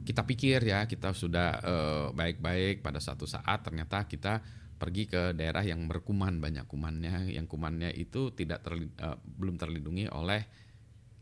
kita 0.05 0.21
pikir 0.21 0.61
ya 0.61 0.85
kita 0.85 1.17
sudah 1.17 1.49
eh, 1.65 2.07
baik-baik 2.13 2.81
uh, 2.81 2.83
pada 2.85 3.01
satu 3.01 3.25
saat 3.25 3.65
ternyata 3.65 4.05
kita 4.05 4.41
pergi 4.75 5.07
ke 5.07 5.31
daerah 5.31 5.63
yang 5.63 5.87
berkuman 5.87 6.37
banyak 6.37 6.67
kumannya 6.67 7.31
yang 7.31 7.47
kumannya 7.47 7.95
itu 7.95 8.35
tidak 8.35 8.63
terli, 8.63 8.91
uh, 8.99 9.15
belum 9.23 9.55
terlindungi 9.55 10.11
oleh 10.11 10.43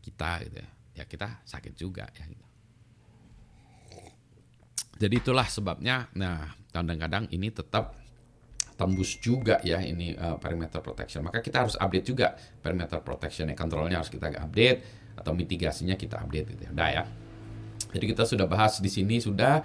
kita 0.02 0.42
gitu 0.46 0.56
ya. 0.58 0.70
Ya 0.94 1.04
kita 1.10 1.42
sakit 1.42 1.74
juga 1.74 2.06
ya 2.14 2.24
gitu. 2.30 2.46
jadi 4.94 5.14
itulah 5.18 5.50
sebabnya 5.50 6.06
nah 6.14 6.54
kadang-kadang 6.70 7.26
ini 7.34 7.50
tetap 7.50 7.98
tembus 8.74 9.18
juga 9.22 9.62
ya 9.62 9.82
ini 9.82 10.14
uh, 10.14 10.38
perimeter 10.38 10.82
protection. 10.82 11.22
Maka 11.22 11.38
kita 11.42 11.66
harus 11.66 11.78
update 11.78 12.06
juga 12.06 12.34
perimeter 12.34 12.98
protection 13.02 13.50
ya 13.50 13.56
kontrolnya 13.58 14.02
harus 14.02 14.10
kita 14.10 14.30
update 14.34 14.78
atau 15.14 15.30
mitigasinya 15.34 15.94
kita 15.94 16.18
update 16.22 16.46
gitu 16.58 16.62
ya. 16.66 16.70
Udah 16.74 16.88
ya. 16.90 17.04
Jadi 17.94 18.04
kita 18.10 18.26
sudah 18.26 18.46
bahas 18.50 18.82
di 18.82 18.90
sini 18.90 19.22
sudah 19.22 19.62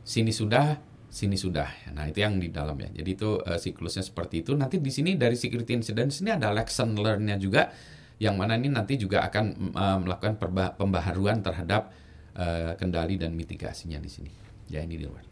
sini 0.00 0.32
sudah 0.32 0.95
sini 1.06 1.38
sudah. 1.38 1.68
Nah, 1.94 2.10
itu 2.10 2.20
yang 2.20 2.36
di 2.36 2.50
dalam 2.50 2.76
ya. 2.76 2.90
Jadi 3.02 3.10
itu 3.16 3.40
uh, 3.40 3.58
siklusnya 3.58 4.04
seperti 4.04 4.42
itu. 4.44 4.52
Nanti 4.58 4.82
di 4.82 4.92
sini 4.92 5.14
dari 5.14 5.38
security 5.38 5.72
incident 5.78 6.10
sini 6.12 6.34
ada 6.34 6.52
lesson 6.52 6.92
learn-nya 6.98 7.38
juga 7.38 7.70
yang 8.16 8.36
mana 8.36 8.56
ini 8.56 8.72
nanti 8.72 8.96
juga 8.96 9.24
akan 9.28 9.76
uh, 9.76 9.98
melakukan 10.00 10.40
pembaharuan 10.76 11.44
terhadap 11.44 11.92
uh, 12.36 12.72
kendali 12.80 13.20
dan 13.20 13.32
mitigasinya 13.36 14.00
di 14.00 14.10
sini. 14.10 14.32
Ya, 14.66 14.82
ini 14.82 14.98
di 14.98 15.06
luar. 15.06 15.24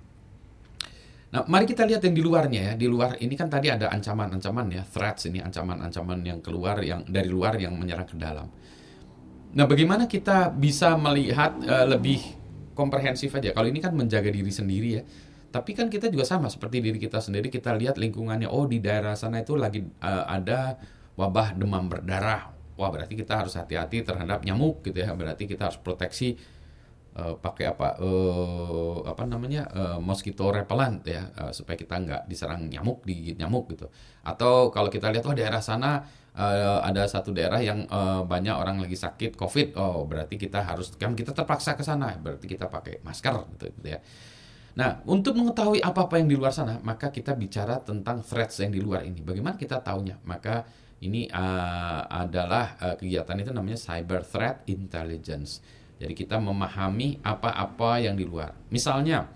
Nah, 1.35 1.43
mari 1.51 1.67
kita 1.67 1.83
lihat 1.83 2.07
yang 2.07 2.15
di 2.15 2.23
luarnya 2.23 2.61
ya. 2.71 2.73
Di 2.79 2.87
luar 2.87 3.19
ini 3.19 3.35
kan 3.35 3.51
tadi 3.51 3.67
ada 3.67 3.91
ancaman-ancaman 3.91 4.71
ya, 4.71 4.83
threats 4.87 5.27
ini 5.27 5.43
ancaman-ancaman 5.43 6.23
yang 6.23 6.39
keluar 6.39 6.79
yang 6.87 7.03
dari 7.03 7.27
luar 7.27 7.59
yang 7.59 7.75
menyerang 7.75 8.07
ke 8.07 8.15
dalam. 8.15 8.47
Nah, 9.55 9.67
bagaimana 9.67 10.07
kita 10.07 10.55
bisa 10.55 10.95
melihat 10.95 11.59
uh, 11.67 11.87
lebih 11.91 12.23
komprehensif 12.79 13.35
aja? 13.35 13.51
Kalau 13.51 13.67
ini 13.67 13.83
kan 13.83 13.91
menjaga 13.95 14.31
diri 14.31 14.51
sendiri 14.51 14.91
ya 14.99 15.05
tapi 15.55 15.71
kan 15.71 15.87
kita 15.87 16.11
juga 16.11 16.27
sama 16.27 16.51
seperti 16.51 16.83
diri 16.83 16.99
kita 16.99 17.23
sendiri 17.23 17.47
kita 17.47 17.79
lihat 17.79 17.95
lingkungannya 17.95 18.51
oh 18.51 18.67
di 18.67 18.83
daerah 18.83 19.15
sana 19.15 19.47
itu 19.47 19.55
lagi 19.55 19.87
uh, 20.03 20.27
ada 20.27 20.75
wabah 21.15 21.55
demam 21.55 21.87
berdarah. 21.87 22.51
Wah 22.75 22.91
berarti 22.91 23.15
kita 23.15 23.39
harus 23.39 23.55
hati-hati 23.55 24.03
terhadap 24.03 24.43
nyamuk 24.43 24.83
gitu 24.83 24.99
ya. 24.99 25.15
Berarti 25.15 25.47
kita 25.47 25.71
harus 25.71 25.79
proteksi 25.79 26.35
uh, 27.15 27.39
pakai 27.39 27.71
apa 27.71 28.03
uh, 28.03 29.07
apa 29.07 29.23
namanya 29.31 29.71
uh, 29.71 29.99
mosquito 30.03 30.51
repellent 30.51 31.07
ya 31.07 31.31
uh, 31.39 31.55
supaya 31.55 31.79
kita 31.79 32.03
nggak 32.03 32.23
diserang 32.27 32.67
nyamuk 32.67 33.07
digigit 33.07 33.39
nyamuk 33.39 33.71
gitu. 33.79 33.87
Atau 34.27 34.75
kalau 34.75 34.91
kita 34.91 35.15
lihat 35.15 35.23
oh 35.23 35.39
daerah 35.39 35.63
sana 35.63 36.03
uh, 36.35 36.83
ada 36.83 37.07
satu 37.07 37.31
daerah 37.31 37.63
yang 37.63 37.87
uh, 37.95 38.27
banyak 38.27 38.59
orang 38.59 38.83
lagi 38.83 38.99
sakit 38.99 39.39
COVID. 39.39 39.79
Oh 39.79 40.03
berarti 40.03 40.35
kita 40.35 40.67
harus 40.67 40.91
kan 40.99 41.15
kita 41.15 41.31
terpaksa 41.31 41.79
ke 41.79 41.87
sana. 41.87 42.11
Berarti 42.19 42.51
kita 42.51 42.67
pakai 42.67 43.07
masker 43.07 43.55
gitu, 43.55 43.71
gitu 43.71 43.89
ya. 43.95 44.03
Nah, 44.75 44.99
untuk 45.07 45.39
mengetahui 45.39 45.79
apa-apa 45.79 46.19
yang 46.19 46.27
di 46.27 46.35
luar 46.35 46.51
sana, 46.51 46.83
maka 46.83 47.15
kita 47.15 47.39
bicara 47.39 47.79
tentang 47.79 48.27
threats 48.27 48.59
yang 48.59 48.75
di 48.75 48.83
luar 48.83 49.07
ini. 49.07 49.23
Bagaimana 49.23 49.55
kita 49.55 49.79
tahunya? 49.79 50.27
Maka 50.27 50.67
ini 50.99 51.31
uh, 51.31 52.03
adalah 52.11 52.75
uh, 52.83 52.95
kegiatan 52.99 53.39
itu 53.39 53.51
namanya 53.55 53.79
cyber 53.79 54.27
threat 54.27 54.67
intelligence. 54.67 55.63
Jadi 55.95 56.11
kita 56.11 56.43
memahami 56.43 57.23
apa-apa 57.23 58.03
yang 58.03 58.19
di 58.19 58.27
luar. 58.27 58.51
Misalnya, 58.75 59.31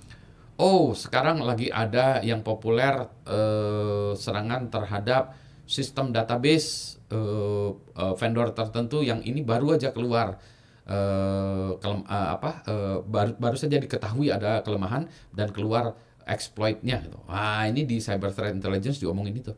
oh 0.59 0.91
sekarang 0.91 1.39
lagi 1.47 1.71
ada 1.71 2.19
yang 2.19 2.43
populer 2.43 3.07
uh, 3.31 4.19
serangan 4.19 4.67
terhadap 4.75 5.39
sistem 5.71 6.11
database 6.11 6.99
uh, 7.15 7.71
uh, 7.95 8.15
vendor 8.19 8.51
tertentu 8.51 9.07
yang 9.07 9.23
ini 9.23 9.47
baru 9.47 9.79
aja 9.79 9.95
keluar 9.95 10.41
uh, 10.89 11.77
kelem, 11.79 12.03
uh, 12.09 12.29
apa 12.35 12.51
uh, 12.67 12.97
baru 13.05 13.37
baru 13.37 13.57
saja 13.61 13.77
diketahui 13.77 14.33
ada 14.33 14.65
kelemahan 14.65 15.07
dan 15.31 15.53
keluar 15.53 15.95
exploitnya 16.25 17.05
gitu. 17.05 17.21
Wah 17.29 17.65
ini 17.69 17.85
di 17.85 18.01
cyber 18.01 18.33
threat 18.33 18.57
intelligence 18.57 19.01
diomongin 19.01 19.37
itu. 19.37 19.53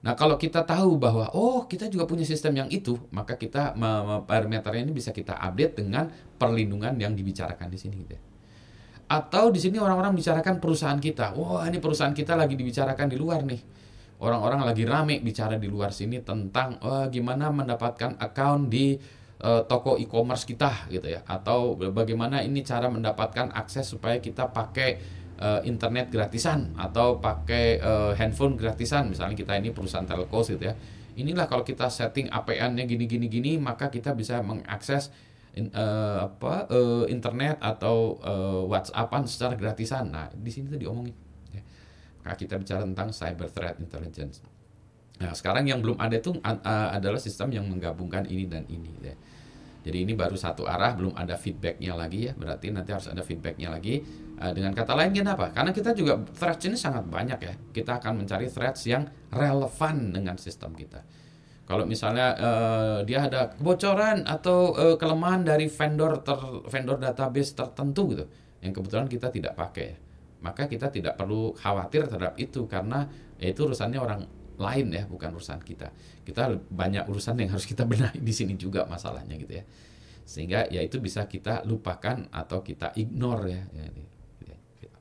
Nah 0.00 0.16
kalau 0.16 0.40
kita 0.40 0.64
tahu 0.64 0.96
bahwa 0.96 1.28
oh 1.36 1.68
kita 1.68 1.86
juga 1.92 2.08
punya 2.08 2.24
sistem 2.24 2.56
yang 2.56 2.68
itu, 2.72 2.96
maka 3.12 3.36
kita 3.36 3.76
parameternya 4.24 4.88
ini 4.88 4.94
bisa 4.96 5.12
kita 5.12 5.36
update 5.36 5.82
dengan 5.82 6.08
perlindungan 6.40 6.96
yang 6.96 7.12
dibicarakan 7.12 7.68
di 7.68 7.78
sini 7.78 7.94
gitu. 8.06 8.16
Ya. 8.16 8.22
Atau 9.10 9.50
di 9.50 9.58
sini 9.58 9.76
orang-orang 9.82 10.14
bicarakan 10.14 10.62
perusahaan 10.62 10.96
kita. 10.96 11.34
Wah 11.34 11.66
ini 11.66 11.82
perusahaan 11.82 12.14
kita 12.14 12.38
lagi 12.38 12.54
dibicarakan 12.54 13.10
di 13.10 13.18
luar 13.18 13.42
nih. 13.42 13.60
Orang-orang 14.20 14.68
lagi 14.68 14.84
rame 14.84 15.18
bicara 15.24 15.56
di 15.56 15.64
luar 15.64 15.96
sini 15.96 16.20
tentang 16.20 16.76
oh, 16.84 17.08
gimana 17.08 17.48
mendapatkan 17.48 18.20
account 18.20 18.68
di 18.68 19.00
uh, 19.40 19.62
toko 19.64 19.96
e-commerce 19.96 20.44
kita 20.44 20.88
gitu 20.92 21.08
ya 21.08 21.24
atau 21.24 21.76
bagaimana 21.76 22.44
ini 22.44 22.60
cara 22.64 22.86
mendapatkan 22.92 23.52
akses 23.52 23.92
supaya 23.92 24.20
kita 24.20 24.52
pakai 24.52 25.00
uh, 25.40 25.60
internet 25.64 26.12
gratisan 26.12 26.76
atau 26.76 27.18
pakai 27.18 27.80
uh, 27.80 28.12
handphone 28.16 28.54
gratisan 28.54 29.10
misalnya 29.10 29.36
kita 29.36 29.56
ini 29.56 29.72
perusahaan 29.72 30.06
telco 30.06 30.40
gitu 30.44 30.60
ya 30.60 30.76
inilah 31.16 31.50
kalau 31.50 31.66
kita 31.66 31.90
setting 31.90 32.30
APN-nya 32.30 32.86
gini 32.86 33.04
gini 33.04 33.26
gini 33.26 33.52
maka 33.58 33.90
kita 33.90 34.14
bisa 34.14 34.40
mengakses 34.40 35.10
in, 35.56 35.68
uh, 35.74 36.30
apa 36.30 36.70
uh, 36.70 37.04
internet 37.10 37.58
atau 37.58 38.16
uh, 38.22 38.62
WhatsAppan 38.70 39.26
secara 39.26 39.58
gratisan 39.58 40.12
nah 40.12 40.30
di 40.30 40.48
sini 40.52 40.70
tuh 40.70 40.78
diomongin 40.78 41.16
ya. 41.50 41.62
kita 42.36 42.56
bicara 42.56 42.86
tentang 42.86 43.10
cyber 43.10 43.50
threat 43.50 43.76
intelligence 43.82 44.44
Nah, 45.20 45.36
sekarang 45.36 45.68
yang 45.68 45.84
belum 45.84 46.00
ada 46.00 46.16
itu 46.16 46.32
uh, 46.40 46.88
adalah 46.96 47.20
sistem 47.20 47.52
yang 47.52 47.68
menggabungkan 47.68 48.24
ini 48.24 48.48
dan 48.48 48.64
ini. 48.72 48.88
Ya. 49.04 49.14
Jadi 49.80 50.04
ini 50.04 50.12
baru 50.12 50.36
satu 50.36 50.68
arah, 50.68 50.92
belum 50.92 51.16
ada 51.16 51.40
feedbacknya 51.40 51.96
lagi 51.96 52.28
ya. 52.28 52.32
Berarti 52.36 52.68
nanti 52.68 52.92
harus 52.92 53.08
ada 53.08 53.24
feedbacknya 53.24 53.72
lagi. 53.72 54.04
Uh, 54.36 54.52
dengan 54.52 54.76
kata 54.76 54.92
lain 54.92 55.12
kenapa? 55.16 55.52
Karena 55.52 55.72
kita 55.72 55.96
juga 55.96 56.20
threats 56.36 56.64
ini 56.68 56.76
sangat 56.76 57.08
banyak 57.08 57.40
ya. 57.40 57.54
Kita 57.72 57.96
akan 57.96 58.24
mencari 58.24 58.46
threats 58.52 58.84
yang 58.84 59.08
relevan 59.32 60.12
dengan 60.12 60.36
sistem 60.36 60.76
kita. 60.76 61.00
Kalau 61.70 61.86
misalnya 61.86 62.34
uh, 62.34 62.98
dia 63.06 63.30
ada 63.30 63.54
kebocoran 63.54 64.26
atau 64.26 64.74
uh, 64.74 64.96
kelemahan 64.98 65.46
dari 65.46 65.70
vendor 65.70 66.18
ter, 66.18 66.34
vendor 66.66 66.98
database 66.98 67.54
tertentu 67.54 68.10
gitu, 68.10 68.26
yang 68.58 68.74
kebetulan 68.74 69.06
kita 69.06 69.30
tidak 69.30 69.54
pakai, 69.54 69.94
ya. 69.94 69.96
maka 70.42 70.66
kita 70.66 70.90
tidak 70.90 71.14
perlu 71.14 71.54
khawatir 71.54 72.10
terhadap 72.10 72.34
itu 72.42 72.66
karena 72.66 73.06
itu 73.38 73.70
urusannya 73.70 74.02
orang 74.02 74.26
lain 74.60 74.92
ya, 74.92 75.08
bukan 75.08 75.32
urusan 75.32 75.64
kita. 75.64 75.88
Kita 76.22 76.52
banyak 76.68 77.08
urusan 77.08 77.40
yang 77.40 77.56
harus 77.56 77.64
kita 77.64 77.88
benahi 77.88 78.20
di 78.20 78.30
sini 78.36 78.54
juga 78.60 78.84
masalahnya 78.84 79.40
gitu 79.40 79.56
ya. 79.56 79.64
Sehingga 80.28 80.68
ya 80.68 80.84
itu 80.84 81.00
bisa 81.00 81.24
kita 81.26 81.64
lupakan 81.64 82.28
atau 82.30 82.60
kita 82.60 82.92
ignore 82.94 83.44
ya. 83.50 83.62
ya 83.74 83.84
gitu. 83.90 84.98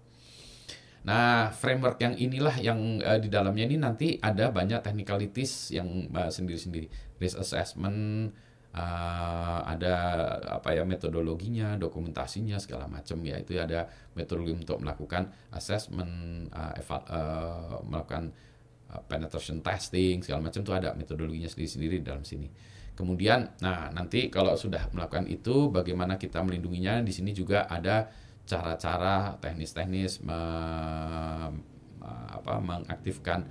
Nah, 1.06 1.54
framework 1.56 2.00
yang 2.02 2.15
inilah 2.17 2.56
yang 2.60 3.00
uh, 3.04 3.19
di 3.19 3.30
dalamnya 3.32 3.67
ini 3.67 3.78
nanti 3.80 4.08
ada 4.19 4.52
banyak 4.52 4.84
technicalities 4.84 5.76
yang 5.76 6.10
uh, 6.12 6.32
sendiri-sendiri. 6.32 6.89
Risk 7.19 7.39
assessment, 7.39 8.32
uh, 8.76 9.60
ada 9.63 9.95
apa 10.60 10.76
ya 10.76 10.84
metodologinya, 10.88 11.80
dokumentasinya 11.80 12.60
segala 12.60 12.88
macam 12.91 13.19
ya. 13.24 13.39
Itu 13.39 13.56
ada 13.56 13.88
metodologi 14.15 14.56
untuk 14.56 14.84
melakukan 14.84 15.30
assessment, 15.56 16.48
uh, 16.52 16.74
eval, 16.80 17.02
uh, 17.12 17.78
melakukan 17.84 18.32
Uh, 18.32 18.48
penetration 19.06 19.62
testing 19.62 20.25
segala 20.25 20.49
macam 20.49 20.65
itu 20.65 20.73
ada 20.73 20.97
metodologinya 20.97 21.49
sendiri-sendiri 21.49 22.02
dalam 22.02 22.25
sini. 22.25 22.49
Kemudian, 22.97 23.56
nah 23.63 23.88
nanti 23.95 24.28
kalau 24.28 24.60
sudah 24.60 24.91
melakukan 24.91 25.23
itu, 25.32 25.71
bagaimana 25.71 26.19
kita 26.19 26.43
melindunginya? 26.43 26.99
Di 26.99 27.15
sini 27.15 27.32
juga 27.32 27.63
ada 27.69 28.12
cara-cara 28.43 29.39
teknis-teknis 29.39 30.19
me, 30.19 30.39
apa, 32.04 32.60
mengaktifkan 32.60 33.47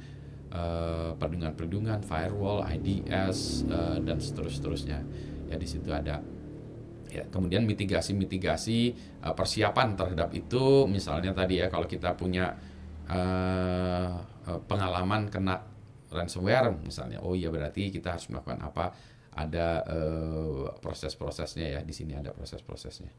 uh, 0.52 1.16
perlindungan-perlindungan, 1.16 2.04
firewall, 2.04 2.60
IDS 2.66 3.64
uh, 3.72 3.96
dan 4.04 4.20
seterusnya. 4.20 5.00
Ya 5.48 5.56
di 5.56 5.64
situ 5.64 5.88
ada. 5.94 6.20
Ya, 7.08 7.24
kemudian 7.32 7.64
mitigasi-mitigasi 7.64 8.92
uh, 9.24 9.32
persiapan 9.32 9.96
terhadap 9.96 10.28
itu, 10.36 10.84
misalnya 10.84 11.32
tadi 11.32 11.64
ya 11.64 11.72
kalau 11.72 11.88
kita 11.88 12.12
punya 12.20 12.52
uh, 13.08 14.12
pengalaman 14.64 15.28
kena 15.28 15.60
ransomware 16.08 16.72
misalnya 16.80 17.20
oh 17.20 17.36
iya 17.36 17.52
berarti 17.52 17.92
kita 17.92 18.16
harus 18.16 18.28
melakukan 18.32 18.64
apa 18.64 18.96
ada 19.38 19.84
uh, 19.84 20.72
proses-prosesnya 20.80 21.78
ya 21.78 21.80
di 21.84 21.92
sini 21.92 22.16
ada 22.16 22.32
proses-prosesnya 22.32 23.12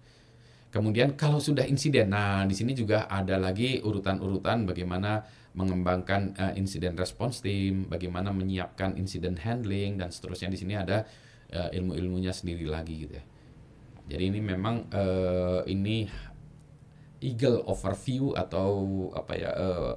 Kemudian 0.70 1.18
kalau 1.18 1.42
sudah 1.42 1.66
insiden, 1.66 2.14
nah 2.14 2.46
di 2.46 2.54
sini 2.54 2.78
juga 2.78 3.10
ada 3.10 3.42
lagi 3.42 3.82
urutan-urutan 3.82 4.70
bagaimana 4.70 5.26
mengembangkan 5.58 6.38
uh, 6.38 6.54
insiden 6.54 6.94
response 6.94 7.42
team, 7.42 7.90
bagaimana 7.90 8.30
menyiapkan 8.30 8.94
insiden 8.94 9.34
handling 9.42 9.98
dan 9.98 10.14
seterusnya. 10.14 10.54
Di 10.54 10.62
sini 10.62 10.78
ada 10.78 11.10
uh, 11.58 11.74
ilmu-ilmunya 11.74 12.30
sendiri 12.30 12.70
lagi 12.70 13.02
gitu 13.02 13.18
ya. 13.18 13.26
Jadi 14.14 14.24
ini 14.30 14.40
memang 14.46 14.94
uh, 14.94 15.66
ini 15.66 16.06
eagle 17.20 17.64
overview 17.68 18.32
atau 18.36 18.70
apa 19.16 19.34
ya 19.36 19.52
uh, 19.52 19.94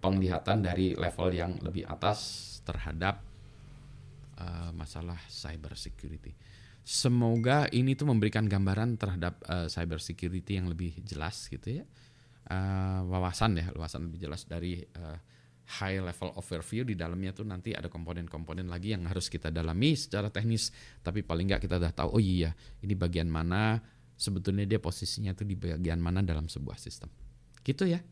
penglihatan 0.00 0.64
dari 0.64 0.96
level 0.96 1.28
yang 1.30 1.52
lebih 1.60 1.84
atas 1.84 2.48
terhadap 2.64 3.20
uh, 4.40 4.72
masalah 4.72 5.20
cyber 5.28 5.76
security. 5.76 6.32
Semoga 6.80 7.68
ini 7.70 7.92
tuh 7.94 8.08
memberikan 8.08 8.48
gambaran 8.48 8.96
terhadap 8.96 9.44
uh, 9.46 9.68
cyber 9.68 10.00
security 10.00 10.56
yang 10.56 10.66
lebih 10.72 10.96
jelas 11.04 11.46
gitu 11.46 11.80
ya. 11.80 11.84
Uh, 12.50 13.06
wawasan 13.06 13.60
ya, 13.60 13.68
wawasan 13.76 14.10
lebih 14.10 14.26
jelas 14.26 14.48
dari 14.48 14.82
uh, 14.98 15.20
high 15.78 16.02
level 16.02 16.34
overview 16.34 16.82
di 16.82 16.98
dalamnya 16.98 17.30
tuh 17.30 17.46
nanti 17.46 17.70
ada 17.70 17.86
komponen-komponen 17.86 18.66
lagi 18.66 18.90
yang 18.90 19.06
harus 19.06 19.30
kita 19.30 19.54
dalami 19.54 19.94
secara 19.94 20.26
teknis 20.26 20.74
tapi 20.98 21.22
paling 21.22 21.46
nggak 21.46 21.62
kita 21.62 21.78
udah 21.78 21.94
tahu 21.94 22.18
oh 22.18 22.22
iya 22.22 22.50
ini 22.82 22.98
bagian 22.98 23.30
mana 23.30 23.78
sebetulnya 24.20 24.68
dia 24.68 24.76
posisinya 24.76 25.32
tuh 25.32 25.48
di 25.48 25.56
bagian 25.56 25.96
mana 25.96 26.20
dalam 26.20 26.44
sebuah 26.52 26.76
sistem 26.76 27.08
gitu 27.64 27.88
ya 27.88 28.04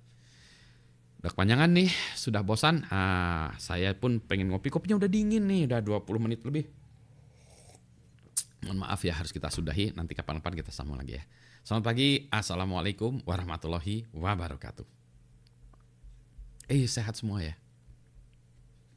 udah 1.20 1.30
kepanjangan 1.34 1.68
nih 1.68 1.90
sudah 2.16 2.40
bosan 2.40 2.88
ah 2.88 3.52
saya 3.60 3.92
pun 3.92 4.24
pengen 4.24 4.48
ngopi 4.48 4.72
kopinya 4.72 4.96
udah 4.96 5.10
dingin 5.10 5.44
nih 5.44 5.68
udah 5.68 5.84
20 5.84 6.24
menit 6.24 6.40
lebih 6.48 6.64
Mohon 8.64 8.84
maaf 8.84 9.00
ya 9.06 9.14
harus 9.14 9.30
kita 9.30 9.48
sudahi. 9.48 9.94
Nanti 9.94 10.18
kapan-kapan 10.18 10.58
kita 10.58 10.74
sambung 10.74 10.98
lagi 10.98 11.16
ya. 11.18 11.24
Selamat 11.62 11.94
pagi. 11.94 12.26
Assalamualaikum 12.26 13.22
warahmatullahi 13.22 14.10
wabarakatuh. 14.10 14.86
Eh 16.68 16.84
sehat 16.90 17.14
semua 17.14 17.40
ya. 17.40 17.54